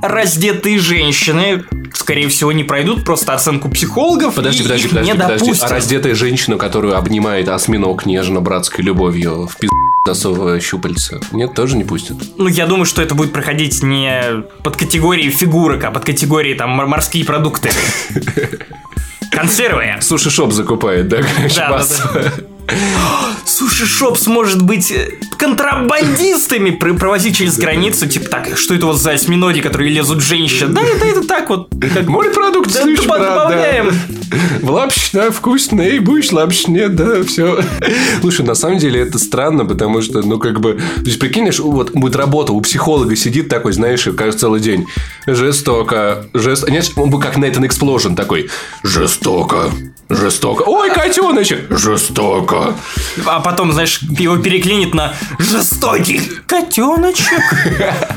[0.02, 5.18] раздетые женщины, скорее всего, не пройдут просто оценку психологов Подожди, и подожди, их подожди, не
[5.18, 5.44] подожди.
[5.46, 5.70] допустят.
[5.70, 9.70] А раздетая женщина, которую обнимает осьминог нежно-братской любовью в пиз...
[10.06, 12.16] засовывая щупальца, нет, тоже не пустят.
[12.36, 16.70] Ну, я думаю, что это будет проходить не под категорией фигурок, а под категорией там
[16.70, 17.70] мор- морские продукты.
[19.30, 19.96] Консервы.
[20.00, 21.22] Суши-шоп закупает, да?
[21.56, 21.84] да,
[22.66, 23.34] массово.
[23.46, 29.12] Суши-шоп сможет быть э, контрабандистами, пр- провозить через границу, типа так, что это вот за
[29.12, 30.72] осьминоги, которые лезут женщин?
[30.74, 31.68] Да, это, это так вот.
[31.92, 33.28] как- Морепродукты, Да, доба- брат, да.
[33.34, 33.92] добавляем.
[34.62, 37.60] В лапщина вкусная, и будешь лапщине, да, все.
[38.20, 40.74] Слушай, на самом деле это странно, потому что, ну, как бы...
[40.74, 44.86] То есть, прикинешь, вот будет работа, у психолога сидит такой, знаешь, кажется, целый день.
[45.26, 46.72] Жестоко, жестоко.
[46.72, 48.48] Нет, он бы как Nathan Explosion такой.
[48.82, 49.70] Жестоко,
[50.08, 50.62] жестоко.
[50.66, 52.74] Ой, котеночек, жестоко.
[53.26, 57.42] А потом, знаешь, его переклинит на жестокий котеночек.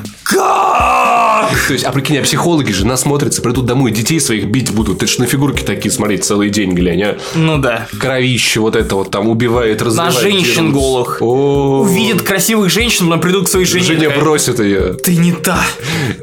[0.29, 1.49] Как?
[1.67, 4.99] То есть, а прикинь, а психологи же насмотрятся, придут домой, детей своих бить будут.
[4.99, 7.17] Ты ж на фигурки такие смотреть целый день, глянь, а.
[7.35, 7.87] Ну да.
[7.99, 10.15] Кровище вот это вот там убивает, разрывает.
[10.19, 10.71] женщин дерутся.
[10.71, 11.21] голых.
[11.21, 13.83] О, Увидит красивых женщин, но придут к своей жене.
[13.83, 14.93] Женя бросит ее.
[14.93, 15.59] Ты не та.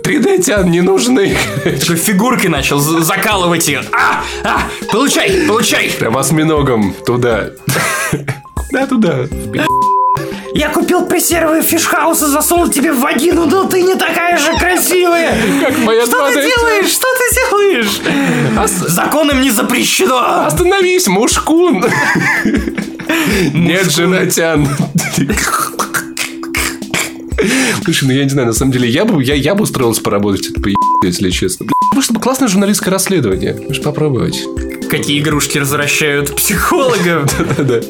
[0.03, 1.37] 3D-тян не нужны.
[1.65, 3.83] Такой фигуркой начал за- закалывать ее.
[3.93, 4.63] А, а,
[4.93, 5.91] получай, получай.
[5.99, 7.51] Прям осьминогом туда.
[8.71, 9.27] Куда туда?
[10.55, 15.35] Я купил консервы фишхауса, засунул тебе в вагину, но ты не такая же красивая.
[15.61, 16.47] Как моя Что ты 2D.
[16.47, 16.91] делаешь?
[16.91, 18.71] Что ты делаешь?
[18.89, 20.47] Законом не запрещено.
[20.47, 21.85] Остановись, мушкун.
[23.53, 24.69] Нет, женатян.
[27.85, 30.47] Слушай, ну я не знаю, на самом деле, я бы, я, я бы устроился поработать,
[30.47, 31.67] это поебать, если честно.
[31.93, 33.55] Бля, Чтобы классное журналистское расследование.
[33.61, 34.41] Можешь попробовать.
[34.91, 37.31] Какие игрушки развращают психологов.
[37.57, 37.81] Да-да.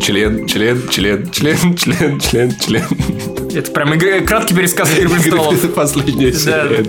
[0.00, 2.84] Член, член, член, член, член, член, член.
[3.54, 5.60] Это прям игра- краткий пересказ «Игры престолов».
[5.74, 6.84] Последняя серия.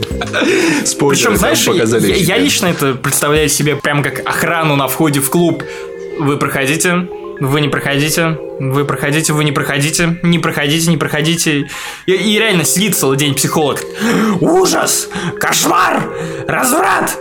[0.85, 2.07] Спойлеры Причем, знаешь, показали.
[2.07, 5.63] я, я лично это представляю себе прям как охрану на входе в клуб.
[6.19, 7.07] Вы проходите,
[7.39, 11.67] вы не проходите, вы проходите, вы не проходите, не проходите, не проходите.
[12.05, 13.81] И, и реально сидит целый день психолог.
[14.39, 15.09] Ужас!
[15.39, 16.03] Кошмар!
[16.47, 17.17] Разврат!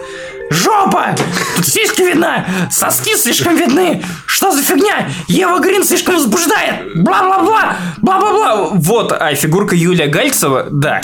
[0.52, 1.14] Жопа!
[1.56, 2.46] Тут сиськи видна!
[2.70, 4.02] Соски слишком видны!
[4.26, 5.08] Что за фигня?
[5.28, 6.94] Ева Грин слишком возбуждает!
[6.96, 7.76] Бла-бла-бла!
[8.02, 8.68] Бла-бла-бла!
[8.74, 11.00] Вот, а фигурка Юлия Гальцева, да.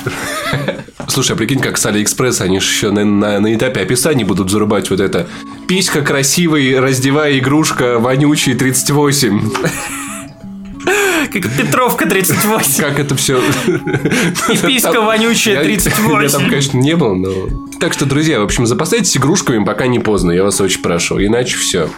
[1.09, 4.51] Слушай, а прикинь, как с Алиэкспресс, они же еще на, на- на этапе описания будут
[4.51, 5.27] зарубать вот это.
[5.67, 9.51] Писька красивый, раздевая игрушка, вонючий 38.
[11.33, 12.83] Как Петровка 38.
[12.83, 13.41] Как это все...
[14.49, 16.29] И писька вонючая Я 38.
[16.31, 17.31] там, конечно, не был, но...
[17.81, 21.25] Так что, друзья, в общем, запасайтесь игрушками, пока не поздно, я вас очень прошу.
[21.25, 21.89] Иначе все.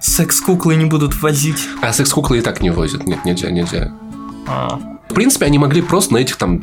[0.00, 1.68] Секс-куклы не будут возить.
[1.80, 3.06] А секс-куклы и так не возят.
[3.06, 3.92] Нет, нельзя, нельзя.
[4.46, 4.78] А.
[5.08, 6.62] В принципе, они могли просто на этих там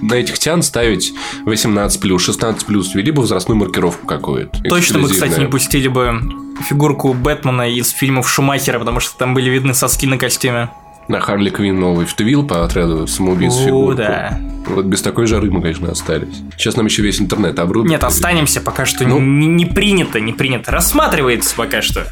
[0.00, 1.12] на этих тян ставить
[1.44, 4.62] 18 плюс, 16 плюс, бы возрастную маркировку какую-то.
[4.62, 6.20] Точно бы, кстати, не пустили бы
[6.68, 10.70] фигурку Бэтмена из фильмов Шумахера, потому что там были видны соски на костюме.
[11.08, 13.94] На Харли Квин новый втувил по отряду самоубийц фигурку.
[13.94, 14.40] да.
[14.66, 16.42] Вот без такой жары мы, конечно, остались.
[16.56, 17.90] Сейчас нам еще весь интернет обрубит.
[17.90, 19.06] Нет, останемся пока что.
[19.06, 19.20] Ну.
[19.20, 20.70] Не, не принято, не принято.
[20.70, 22.06] Рассматривается пока что.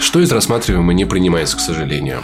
[0.00, 2.20] Что из рассматриваемого не принимается, к сожалению.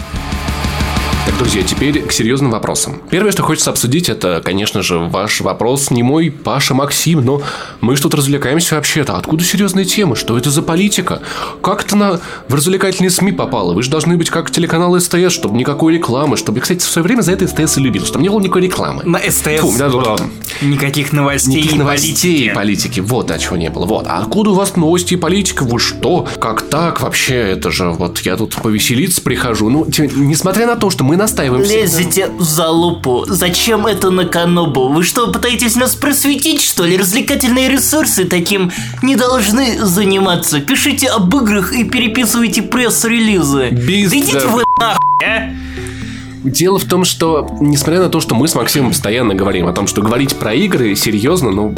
[1.28, 3.02] Так, друзья, теперь к серьезным вопросам.
[3.10, 7.42] Первое, что хочется обсудить, это, конечно же, ваш вопрос не мой, Паша, Максим, но
[7.82, 9.14] мы же тут развлекаемся вообще-то.
[9.14, 10.16] Откуда серьезные темы?
[10.16, 11.20] Что это за политика?
[11.62, 12.20] Как это на...
[12.48, 13.74] в развлекательные СМИ попало?
[13.74, 16.60] Вы же должны быть как телеканал СТС, чтобы никакой рекламы, чтобы...
[16.60, 19.02] Кстати, в свое время за это СТС и любил, чтобы не было никакой рекламы.
[19.04, 20.16] На СТС Фу, да, да, да.
[20.62, 22.50] никаких новостей Никаких и новостей политики.
[22.50, 23.00] и политики.
[23.00, 23.84] Вот, а чего не было.
[23.84, 24.06] Вот.
[24.06, 25.64] А откуда у вас новости и политика?
[25.64, 26.26] Вы что?
[26.40, 27.02] Как так?
[27.02, 29.68] Вообще, это же вот я тут повеселиться прихожу.
[29.68, 29.86] Ну,
[30.16, 33.24] несмотря на то, что мы настаиваем всегда- Лезете в залупу.
[33.26, 34.88] Зачем это на канобу?
[34.88, 36.96] Вы что, пытаетесь нас просветить, что ли?
[36.96, 38.70] Развлекательные ресурсы таким
[39.02, 40.60] не должны заниматься.
[40.60, 43.68] Пишите об играх и переписывайте пресс-релизы.
[43.70, 44.46] Без- Да идите да.
[44.48, 44.96] вы А?
[46.44, 49.86] Дело в том, что, несмотря на то, что мы с Максимом постоянно говорим о том,
[49.88, 51.74] что говорить про игры серьезно, ну,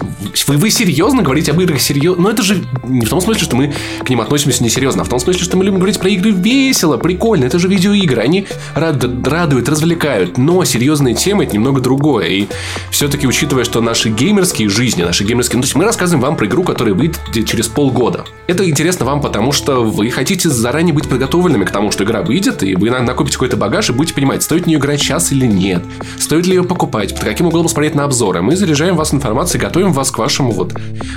[0.00, 2.22] вы, вы серьезно говорите об играх серьезно?
[2.22, 3.72] Но это же не в том смысле, что мы
[4.04, 6.96] к ним относимся несерьезно, а в том смысле, что мы любим говорить про игры весело,
[6.96, 7.44] прикольно.
[7.44, 10.38] Это же видеоигры, они рад- радуют, развлекают.
[10.38, 12.26] Но серьезные темы это немного другое.
[12.28, 12.46] И
[12.90, 15.56] все-таки, учитывая, что наши геймерские жизни, наши геймерские...
[15.56, 18.24] Ну, то есть мы рассказываем вам про игру, которая выйдет через полгода.
[18.46, 22.62] Это интересно вам, потому что вы хотите заранее быть подготовленными к тому, что игра выйдет,
[22.62, 25.82] и вы на- накопите какой-то багаж и будете понимать, стоит нее играть сейчас или нет,
[26.18, 28.42] стоит ли ее покупать, под каким углом смотреть на обзоры.
[28.42, 30.72] Мы заряжаем вас информацией, готовим вас к вашему вот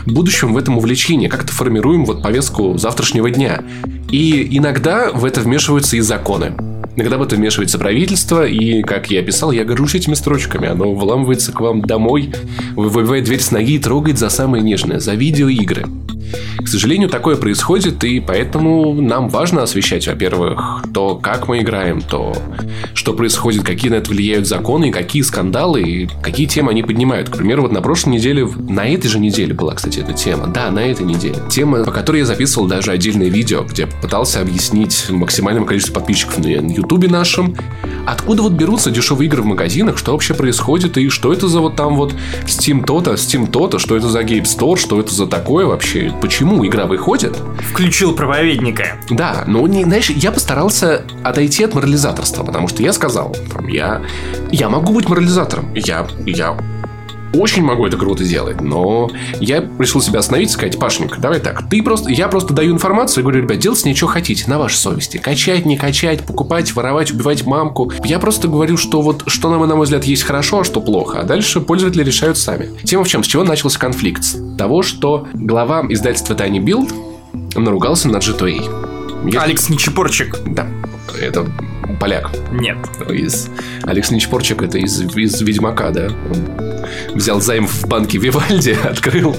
[0.07, 3.63] будущему в этом увлечении, как-то формируем вот повестку завтрашнего дня.
[4.09, 6.53] И иногда в это вмешиваются и законы.
[6.95, 10.69] Иногда в это вмешивается правительство, и, как я писал, я горжусь этими строчками.
[10.69, 12.33] Оно вламывается к вам домой,
[12.75, 15.85] выбивает дверь с ноги и трогает за самое нежное, за видеоигры.
[16.57, 22.35] К сожалению, такое происходит, и поэтому нам важно освещать, во-первых, то, как мы играем, то,
[22.93, 27.29] что происходит, какие на это влияют законы, и какие скандалы, и какие темы они поднимают.
[27.29, 30.47] К примеру, вот на прошлой неделе, на этой же неделе была, кстати, эта тема.
[30.47, 31.37] Да, на этой неделе.
[31.49, 36.47] Тема, по которой я записывал даже отдельное видео, где пытался объяснить максимальному количеству подписчиков на
[36.47, 37.55] Ютубе нашем,
[38.05, 41.75] откуда вот берутся дешевые игры в магазинах, что вообще происходит, и что это за вот
[41.75, 42.13] там вот
[42.45, 46.65] Steam то-то, Steam то-то, что это за Game Store, что это за такое вообще, почему
[46.65, 47.37] игра выходит.
[47.71, 48.97] Включил проповедника.
[49.09, 54.03] Да, но не, знаешь, я постарался отойти от морализаторства, потому что я сказал, там, я,
[54.51, 56.57] я могу быть морализатором, я, я
[57.39, 61.69] очень могу это круто делать, но я решил себя остановить и сказать, Пашенька, давай так,
[61.69, 64.57] ты просто, я просто даю информацию и говорю, ребят, делайте с ней что хотите, на
[64.59, 65.17] вашей совести.
[65.17, 67.91] Качать, не качать, покупать, воровать, убивать мамку.
[68.03, 71.19] Я просто говорю, что вот, что нам, на мой взгляд, есть хорошо, а что плохо,
[71.21, 72.69] а дальше пользователи решают сами.
[72.83, 73.23] Тема в чем?
[73.23, 74.23] С чего начался конфликт?
[74.23, 76.93] С того, что глава издательства Tiny Build
[77.55, 79.29] наругался над G2A.
[79.31, 80.37] Я- Алекс Нечепорчик.
[80.45, 80.67] Да,
[81.19, 81.45] это
[81.99, 82.31] поляк.
[82.51, 82.77] Нет.
[83.09, 83.49] Из...
[83.83, 86.07] Алекс Нечпорчик это из, из Ведьмака, да?
[86.07, 89.35] Он взял займ в банке Вивальди, открыл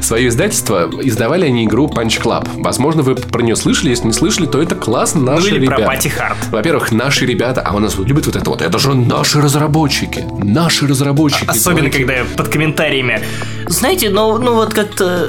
[0.00, 0.90] свое издательство.
[1.02, 2.48] Издавали они игру Punch Club.
[2.56, 3.90] Возможно, вы про нее слышали.
[3.90, 5.20] Если не слышали, то это классно.
[5.20, 5.86] Ну Наши или про ребята.
[5.86, 6.36] Пати Харт.
[6.50, 8.62] Во-первых, наши ребята, а у нас любят вот это вот.
[8.62, 10.24] Это же наши разработчики.
[10.42, 11.48] Наши разработчики.
[11.48, 12.04] Особенно, Давайте.
[12.04, 13.20] когда под комментариями.
[13.68, 15.28] Знаете, ну, ну вот как-то...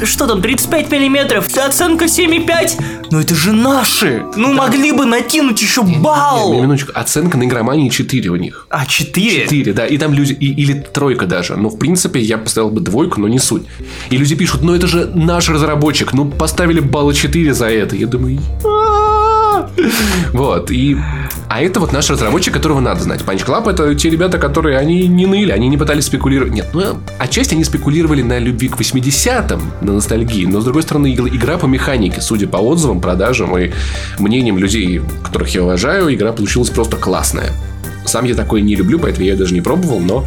[0.00, 1.48] э, Что там, 35 миллиметров?
[1.56, 2.82] Оценка 7,5?
[3.10, 4.22] Ну это же наши!
[4.36, 6.52] Ну могли бы накинуть еще Не, балл!
[6.54, 6.92] минуточку.
[6.94, 8.66] Оценка на игромании 4 у них.
[8.70, 9.44] А, 4?
[9.44, 11.56] 4, да, и там люди, и- или тройка даже.
[11.56, 13.62] Но, в принципе, я поставил бы двойку, но не суть.
[14.10, 17.96] И люди пишут, ну это же наш разработчик, ну поставили балла 4 за это.
[17.96, 18.38] Я думаю.
[20.32, 20.96] вот, и...
[21.48, 23.22] А это вот наш разработчик, которого надо знать.
[23.22, 26.52] Punch Club это те ребята, которые, они не ныли, они не пытались спекулировать.
[26.52, 31.12] Нет, ну, отчасти они спекулировали на любви к 80-м, на ностальгии, но, с другой стороны,
[31.12, 33.70] игра по механике, судя по отзывам, продажам и
[34.18, 37.50] мнениям людей, которых я уважаю, игра получилась просто классная.
[38.10, 40.26] Сам я такое не люблю, поэтому я ее даже не пробовал, но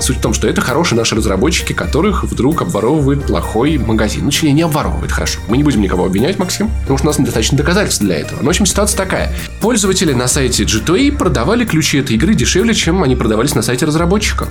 [0.00, 4.24] суть в том, что это хорошие наши разработчики, которых вдруг обворовывает плохой магазин.
[4.24, 5.38] Ну, точнее, не обворовывает, хорошо.
[5.46, 8.40] Мы не будем никого обвинять, Максим, потому что у нас недостаточно доказательств для этого.
[8.40, 9.30] Но, в общем, ситуация такая.
[9.60, 14.48] Пользователи на сайте G2A продавали ключи этой игры дешевле, чем они продавались на сайте разработчика.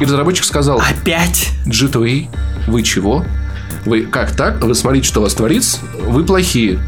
[0.00, 1.48] И разработчик сказал, Опять?
[1.66, 2.28] G2A,
[2.68, 3.24] вы чего?
[3.84, 4.62] Вы как так?
[4.62, 5.78] Вы смотрите, что у вас творится?
[6.00, 6.78] Вы плохие.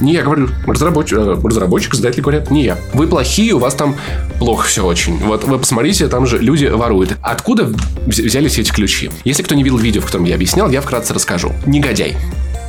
[0.00, 2.78] Не я говорю, разработчик, э, разработчик, издатели говорят, не я.
[2.92, 3.96] Вы плохие, у вас там
[4.38, 5.16] плохо все очень.
[5.18, 7.16] Вот вы посмотрите, там же люди воруют.
[7.22, 9.10] Откуда вз- взялись эти ключи?
[9.24, 11.52] Если кто не видел видео, в котором я объяснял, я вкратце расскажу.
[11.66, 12.16] Негодяй.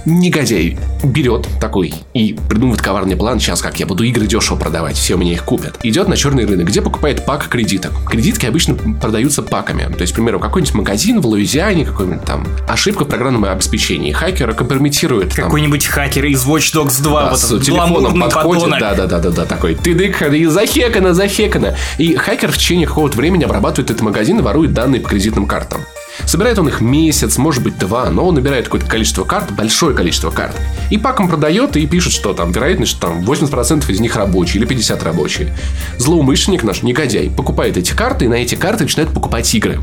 [0.07, 5.17] Негодяй берет такой и придумывает коварный план, сейчас как я буду игры дешево продавать, все
[5.17, 5.77] меня их купят.
[5.83, 7.91] Идет на черный рынок, где покупает пак кредиток.
[8.09, 9.91] Кредитки обычно продаются паками.
[9.93, 14.11] То есть, к примеру, какой-нибудь магазин в Луизиане, какой-нибудь там ошибка в программном обеспечении.
[14.11, 15.33] Хакера компрометирует.
[15.35, 18.79] Какой-нибудь хакер из Watch Dogs 2, да, вот с телефоном подходит, подонок.
[18.79, 21.75] да, да, да, да, да, такой, ты дык, и захекано, захекано.
[21.97, 25.81] И хакер в течение какого-то времени обрабатывает этот магазин и ворует данные по кредитным картам.
[26.25, 30.31] Собирает он их месяц, может быть два, но он набирает какое-то количество карт, большое количество
[30.31, 30.55] карт.
[30.89, 34.67] И паком продает и пишет, что там вероятность, что там 80% из них рабочие или
[34.67, 35.55] 50 рабочие.
[35.97, 39.79] Злоумышленник наш, негодяй, покупает эти карты и на эти карты начинает покупать игры.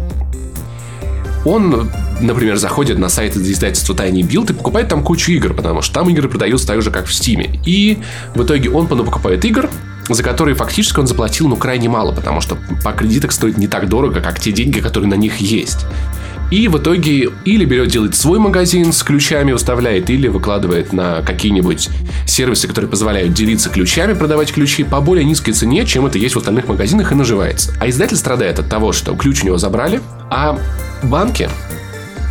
[1.44, 5.94] Он, например, заходит на сайт издательства Tiny Build и покупает там кучу игр, потому что
[5.94, 7.60] там игры продаются так же, как в Steam.
[7.66, 7.98] И
[8.34, 9.68] в итоге он покупает игр,
[10.08, 13.88] за которые фактически он заплатил, ну, крайне мало, потому что по кредиток стоит не так
[13.88, 15.86] дорого, как те деньги, которые на них есть.
[16.50, 21.88] И в итоге или берет, делает свой магазин с ключами, уставляет, или выкладывает на какие-нибудь
[22.26, 26.38] сервисы, которые позволяют делиться ключами, продавать ключи по более низкой цене, чем это есть в
[26.38, 27.72] остальных магазинах и наживается.
[27.80, 30.58] А издатель страдает от того, что ключ у него забрали, а
[31.02, 31.48] банки,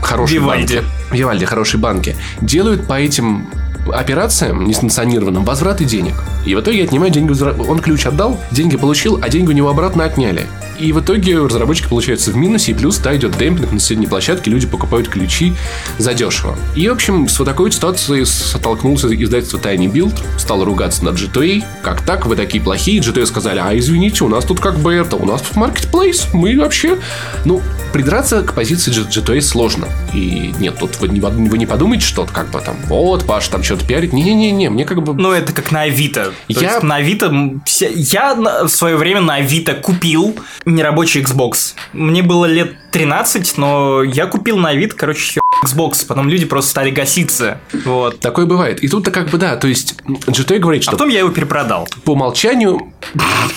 [0.01, 0.75] хорошие Вивальди.
[0.75, 3.47] банки, Вивальди, хорошие банки, делают по этим
[3.91, 6.15] операциям несанкционированным возвраты денег.
[6.45, 7.33] И в итоге отнимают деньги.
[7.67, 10.47] Он ключ отдал, деньги получил, а деньги у него обратно отняли.
[10.79, 14.49] И в итоге разработчики получаются в минусе, и плюс, да, идет демпинг на соседней площадке,
[14.49, 15.53] люди покупают ключи
[15.97, 16.57] задешево.
[16.75, 21.63] И, в общем, с вот такой ситуацией столкнулся издательство Tiny Build, стал ругаться на G2A.
[21.83, 22.99] Как так, вы такие плохие?
[23.01, 26.57] G2A сказали, а извините, у нас тут как бы это, у нас тут marketplace, мы
[26.57, 26.97] вообще...
[27.45, 27.61] Ну,
[27.93, 29.87] придраться к позиции G- G2A сложно.
[30.13, 33.63] И нет, тут вы не, вы не подумайте, что как бы там, вот, Паш там
[33.63, 34.11] что-то пиарит.
[34.11, 35.13] Не-не-не, мне как бы...
[35.13, 36.25] Ну, это как на Авито.
[36.25, 37.59] То Я- есть на Авито...
[37.95, 41.75] Я в свое время на Авито купил нерабочий Xbox.
[41.93, 46.05] Мне было лет 13, но я купил на Авито, короче, Xbox.
[46.07, 47.59] Потом люди просто стали гаситься.
[47.85, 48.19] Вот.
[48.19, 48.83] Такое бывает.
[48.83, 51.87] И тут-то как бы да, то есть G2A говорит, А что потом я его перепродал
[52.03, 52.91] по умолчанию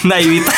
[0.02, 0.50] на Авито.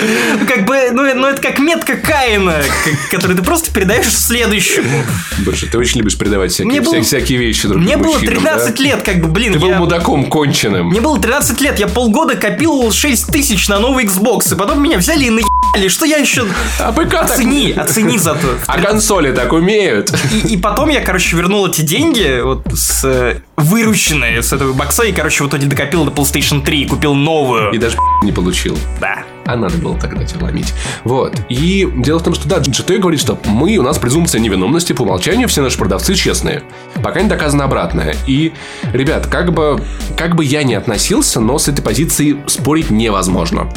[0.00, 2.62] Ну, Как бы, ну, ну это как метка Каина,
[3.10, 5.04] которую ты просто передаешь следующему.
[5.40, 8.34] Больше ты очень любишь передавать всякие, Мне было- вся- всякие вещи другим Мне было мужчинам,
[8.36, 8.82] 13 да?
[8.82, 9.78] лет, как бы, блин, Ты был я...
[9.78, 10.88] мудаком конченым.
[10.88, 14.96] Мне было 13 лет, я полгода копил 6 тысяч на новый Xbox, и потом меня
[14.98, 16.46] взяли и наебали, что я еще...
[16.80, 17.30] А ПК так...
[17.32, 18.48] Оцени, оцени зато.
[18.66, 20.10] А консоли так умеют.
[20.32, 25.04] И, и потом я, короче, вернул эти деньги, вот с э, вырученные с этого бокса,
[25.04, 27.70] и, короче, в итоге докопил до PlayStation 3 и купил новую.
[27.72, 28.76] И даже не получил.
[29.00, 29.24] Да.
[29.44, 30.72] А надо было тогда тебя ломить.
[31.04, 31.34] Вот.
[31.48, 35.02] И дело в том, что да, GT говорит, что мы, у нас презумпция невиновности, по
[35.02, 36.62] умолчанию все наши продавцы честные.
[37.02, 38.14] Пока не доказано обратное.
[38.26, 38.52] И,
[38.92, 39.82] ребят, как бы,
[40.16, 43.68] как бы я ни относился, но с этой позиции спорить невозможно.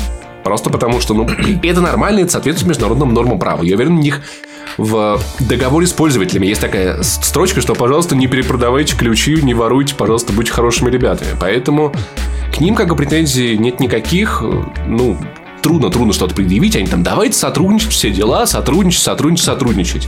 [0.43, 1.27] Просто потому, что, ну,
[1.63, 3.63] это нормально, это соответствует международным нормам права.
[3.63, 4.21] Я уверен, у них
[4.77, 10.33] в договоре с пользователями есть такая строчка, что, пожалуйста, не перепродавайте ключи, не воруйте, пожалуйста,
[10.33, 11.29] будьте хорошими ребятами.
[11.39, 11.93] Поэтому
[12.55, 14.43] к ним, как бы, претензий нет никаких.
[14.87, 15.17] Ну,
[15.61, 16.75] трудно, трудно что-то предъявить.
[16.75, 20.07] Они там, давайте сотрудничать, все дела, сотрудничать, сотрудничать, сотрудничать.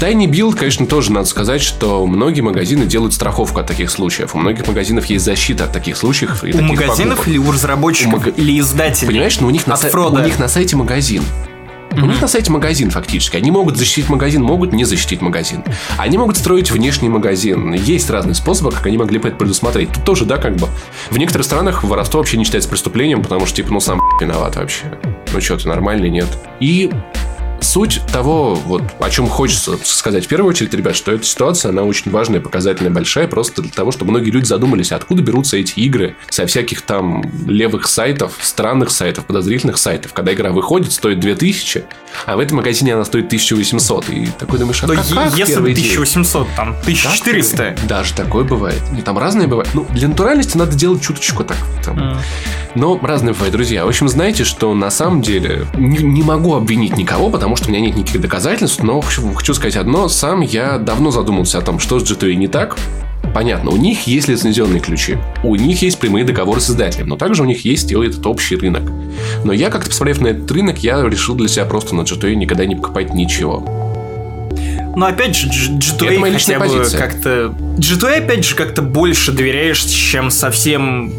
[0.00, 4.34] Tiny Build, конечно, тоже надо сказать, что многие магазины делают страховку от таких случаев.
[4.34, 6.42] У многих магазинов есть защита от таких случаев.
[6.44, 7.28] И У таких магазинов покупок.
[7.28, 9.08] или у разработчиков, У мага- или издателей?
[9.08, 10.20] Понимаешь, но у них, на, фрода.
[10.20, 11.22] у них на сайте магазин.
[11.92, 13.36] У них на сайте магазин фактически.
[13.36, 15.64] Они могут защитить магазин, могут не защитить магазин.
[15.96, 17.72] Они могут строить внешний магазин.
[17.72, 19.92] Есть разные способы, как они могли бы это предусмотреть.
[19.92, 20.68] Тут тоже, да, как бы.
[21.10, 24.84] В некоторых странах воровство вообще не считается преступлением, потому что, типа, ну сам виноват вообще.
[25.32, 26.28] Ну что, ты нормальный, нет.
[26.60, 26.90] И
[27.60, 31.82] Суть того, вот, о чем хочется сказать в первую очередь, ребят, что эта ситуация, она
[31.82, 36.16] очень важная, показательная, большая, просто для того, чтобы многие люди задумались, откуда берутся эти игры
[36.30, 40.12] со всяких там левых сайтов, странных сайтов, подозрительных сайтов.
[40.12, 41.84] Когда игра выходит, стоит 2000,
[42.26, 44.08] а в этом магазине она стоит 1800.
[44.08, 45.92] И такой думаешь, а Но как, е- как если первый бы день?
[45.92, 47.76] 1800, там, 1400.
[47.86, 48.80] Даже такое бывает.
[48.92, 49.68] Не, там разное бывает.
[49.74, 51.58] Ну, для натуральности надо делать чуточку так.
[51.84, 52.18] там.
[52.74, 53.84] Но разное бывает, друзья.
[53.84, 57.70] В общем, знаете, что на самом деле не, не могу обвинить никого, потому что у
[57.70, 60.08] меня нет никаких доказательств, но хочу, сказать одно.
[60.08, 62.76] Сам я давно задумался о том, что с G2A не так.
[63.34, 67.42] Понятно, у них есть лицензионные ключи, у них есть прямые договоры с издателем, но также
[67.42, 68.82] у них есть и этот общий рынок.
[69.44, 72.66] Но я как-то, посмотрев на этот рынок, я решил для себя просто на G2A никогда
[72.66, 73.62] не покупать ничего.
[74.96, 77.54] Но опять же, G- Это G2A моя личная хотя бы как-то...
[77.78, 81.12] G2A опять же как-то больше доверяешь, чем совсем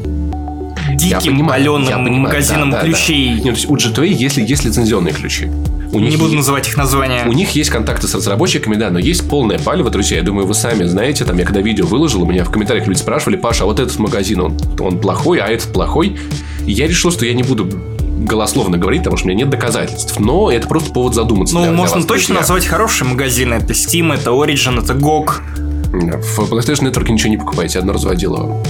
[0.89, 2.91] Я диким, понимаю, я понимаю, магазинам да, да, да.
[2.91, 3.29] ключей.
[3.35, 5.49] Нет, то есть у G2A есть, есть лицензионные ключи.
[5.93, 7.25] У Не них буду называть их названия.
[7.27, 10.17] У них есть контакты с разработчиками, да, но есть полная палево, друзья.
[10.17, 12.99] Я думаю, вы сами знаете, там, я когда видео выложил, у меня в комментариях люди
[12.99, 16.17] спрашивали, Паша, а вот этот магазин, он, он плохой, а этот плохой.
[16.65, 17.67] И я решил, что я не буду
[18.23, 20.19] голословно говорить, потому что у меня нет доказательств.
[20.19, 21.55] Но это просто повод задуматься.
[21.55, 22.39] Ну, для- для можно вас, точно друзья.
[22.41, 23.55] назвать хорошие магазины.
[23.55, 25.31] Это Steam, это Origin, это GOG.
[25.91, 28.63] В PlayStation Network ничего не покупайте, одно разводилово.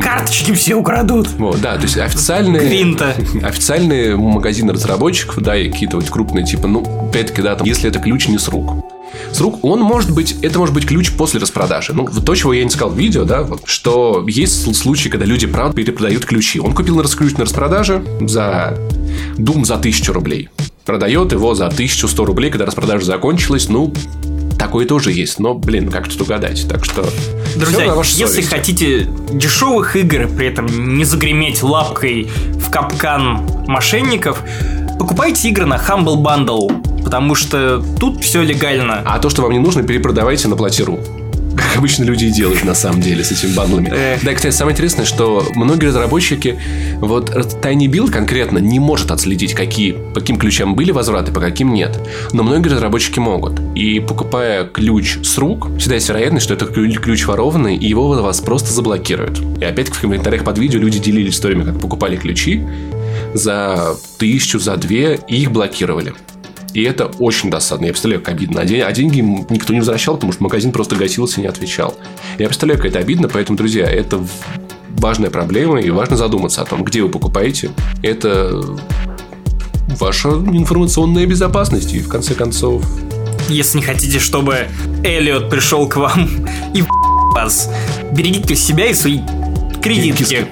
[0.00, 1.28] Карточки все украдут.
[1.38, 2.60] Вот, да, то есть официальные...
[2.60, 3.14] Квинта.
[3.42, 7.98] Официальные магазины разработчиков, да, и какие-то вот крупные, типа, ну, опять-таки, да, там, если это
[7.98, 8.84] ключ не с рук.
[9.30, 11.92] С рук он может быть, это может быть ключ после распродажи.
[11.92, 15.26] Ну, вот то, чего я не сказал в видео, да, вот, что есть случаи, когда
[15.26, 16.60] люди, правда, перепродают ключи.
[16.60, 18.78] Он купил на ключ на распродаже за
[19.36, 20.48] Doom за 1000 рублей.
[20.84, 23.68] Продает его за 1100 рублей, когда распродажа закончилась.
[23.68, 23.92] Ну,
[24.72, 25.38] такое тоже есть.
[25.38, 26.66] Но, блин, как тут угадать?
[26.66, 27.04] Так что...
[27.56, 34.42] Друзья, если хотите дешевых игр, при этом не загреметь лапкой в капкан мошенников,
[34.98, 39.02] покупайте игры на Humble Bundle, потому что тут все легально.
[39.04, 40.98] А то, что вам не нужно, перепродавайте на платиру.
[41.72, 43.90] Как обычно люди и делают на самом деле с этими бандлами.
[43.90, 44.22] Эх.
[44.22, 46.60] Да, кстати, самое интересное, что многие разработчики,
[46.98, 51.72] вот Tiny Build конкретно не может отследить, какие, по каким ключам были возвраты, по каким
[51.72, 51.98] нет.
[52.34, 53.58] Но многие разработчики могут.
[53.74, 58.42] И покупая ключ с рук, всегда есть вероятность, что это ключ ворованный, и его вас
[58.42, 59.40] просто заблокируют.
[59.58, 62.62] И опять в комментариях под видео люди делились историями, как покупали ключи
[63.32, 66.12] за тысячу, за две, и их блокировали.
[66.74, 67.84] И это очень досадно.
[67.86, 68.60] Я представляю, как обидно.
[68.62, 71.96] А, ден- а деньги никто не возвращал, потому что магазин просто гасился и не отвечал.
[72.38, 73.28] Я представляю, как это обидно.
[73.28, 74.24] Поэтому, друзья, это
[74.96, 75.80] важная проблема.
[75.80, 77.70] И важно задуматься о том, где вы покупаете.
[78.02, 78.62] Это
[80.00, 81.92] ваша информационная безопасность.
[81.94, 82.84] И в конце концов...
[83.48, 84.68] Если не хотите, чтобы
[85.04, 86.28] Эллиот пришел к вам
[86.74, 86.84] и
[87.34, 87.68] вас,
[88.12, 89.20] берегите себя и свои
[89.82, 90.22] кредитки.
[90.22, 90.46] Киски.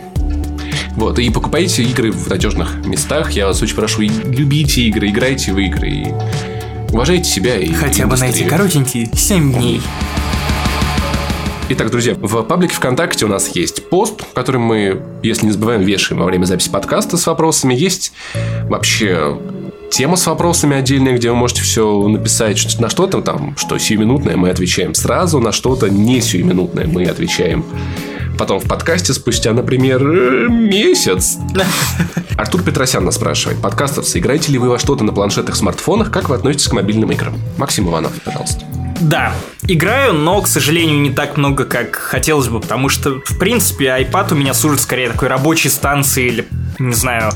[0.97, 3.33] Вот, и покупайте игры в надежных местах.
[3.33, 5.89] Я вас очень прошу, любите игры, играйте в игры.
[5.89, 6.07] И
[6.91, 8.51] уважайте себя и Хотя бы на эти индустрию.
[8.51, 9.81] коротенькие 7 дней.
[11.69, 16.21] Итак, друзья, в паблике ВКонтакте у нас есть пост, который мы, если не забываем, вешаем
[16.21, 17.75] во время записи подкаста с вопросами.
[17.75, 18.13] Есть
[18.65, 19.39] вообще
[19.93, 24.51] тема с вопросами отдельная, где вы можете все написать, на что-то там, что сиюминутное, мы
[24.51, 27.65] отвечаем сразу, на что-то не сиюминутное мы отвечаем
[28.41, 31.37] потом в подкасте спустя, например, э, месяц.
[32.39, 33.61] Артур Петросян нас спрашивает.
[33.61, 36.11] Подкастовцы, играете ли вы во что-то на планшетах, смартфонах?
[36.11, 37.35] Как вы относитесь к мобильным играм?
[37.59, 38.65] Максим Иванов, пожалуйста.
[38.99, 39.35] Да,
[39.69, 44.33] играю, но, к сожалению, не так много, как хотелось бы, потому что, в принципе, iPad
[44.33, 47.33] у меня служит скорее такой рабочей станцией или, не знаю,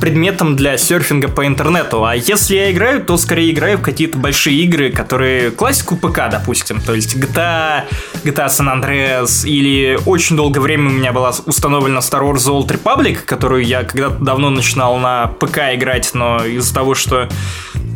[0.00, 2.04] предметом для серфинга по интернету.
[2.04, 6.80] А если я играю, то скорее играю в какие-то большие игры, которые классику ПК, допустим.
[6.80, 7.84] То есть GTA,
[8.24, 12.68] GTA San Andreas, или очень долгое время у меня была установлена Star Wars The Old
[12.68, 17.28] Republic, которую я когда-то давно начинал на ПК играть, но из-за того, что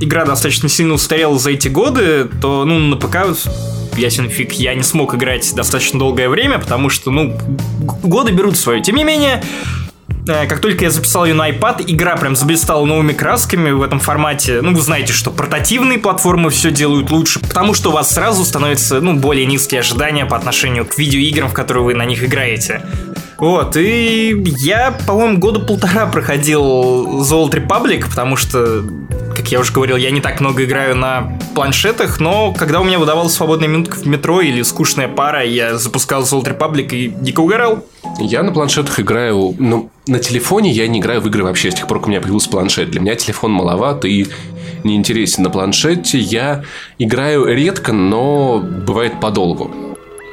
[0.00, 3.18] игра достаточно сильно устарела за эти годы, то, ну, на ПК
[3.96, 7.36] ясен фиг, я не смог играть достаточно долгое время, потому что, ну,
[8.03, 8.80] годы берут свое.
[8.82, 9.42] Тем не менее,
[10.25, 14.61] Как только я записал ее на iPad, игра прям заблистала новыми красками в этом формате.
[14.62, 19.01] Ну, вы знаете, что портативные платформы все делают лучше, потому что у вас сразу становятся,
[19.01, 22.83] ну, более низкие ожидания по отношению к видеоиграм, в которые вы на них играете.
[23.37, 26.62] Вот, и я, по-моему, года полтора проходил
[27.23, 28.85] The Old Republic, потому что,
[29.43, 33.01] как я уже говорил, я не так много играю на планшетах, но когда у меня
[33.01, 37.84] выдавалась свободная минутка в метро или скучная пара, я запускал Old Republic и дико угорал.
[38.20, 41.88] Я на планшетах играю, ну, на телефоне я не играю в игры вообще с тех
[41.88, 42.93] пор, как у меня появился планшет.
[42.93, 44.28] Для меня телефон маловат и
[44.84, 45.43] неинтересен.
[45.43, 46.62] На планшете я
[47.01, 49.72] играю редко, но бывает подолгу.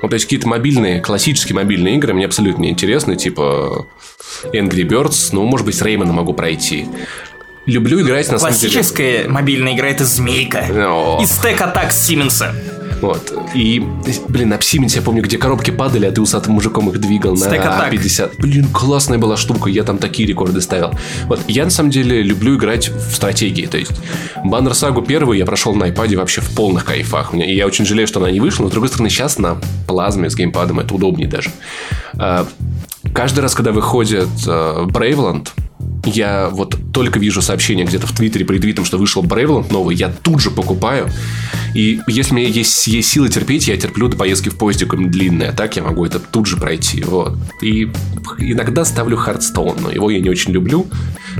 [0.03, 3.87] Ну, то есть какие-то мобильные, классические мобильные игры мне абсолютно не интересны, типа
[4.53, 6.87] Angry Birds, ну, может быть, с Реймоном могу пройти.
[7.69, 8.73] Люблю играть на самом деле.
[8.73, 10.65] Классическая мобильная игра это Змейка.
[10.69, 11.19] О.
[11.21, 12.53] И стек атак Сименса.
[13.01, 13.31] Вот.
[13.53, 13.81] И,
[14.27, 17.45] блин, на Псименсе я помню, где коробки падали, а ты усатым мужиком их двигал на
[17.45, 17.91] Attack.
[17.91, 18.31] А50.
[18.39, 20.91] Блин, классная была штука, я там такие рекорды ставил.
[21.27, 23.93] Вот, я на самом деле люблю играть в стратегии, то есть
[24.43, 27.33] Баннер Сагу первую я прошел на iPad вообще в полных кайфах.
[27.33, 29.57] И я очень жалею, что она не вышла, но с другой стороны, сейчас на
[29.87, 31.51] плазме с геймпадом это удобнее даже.
[32.17, 32.45] А,
[33.13, 35.47] Каждый раз, когда выходит э, Bravland,
[36.05, 40.09] я вот только вижу сообщение где-то в Твиттере при твитом, что вышел Bravland новый, я
[40.09, 41.09] тут же покупаю.
[41.73, 45.19] И если у меня есть, есть силы терпеть, я терплю до поездки в поезде какой-нибудь
[45.43, 47.03] а так я могу это тут же пройти.
[47.03, 47.37] Вот.
[47.61, 47.91] И
[48.37, 50.87] иногда ставлю Hearthstone, но его я не очень люблю.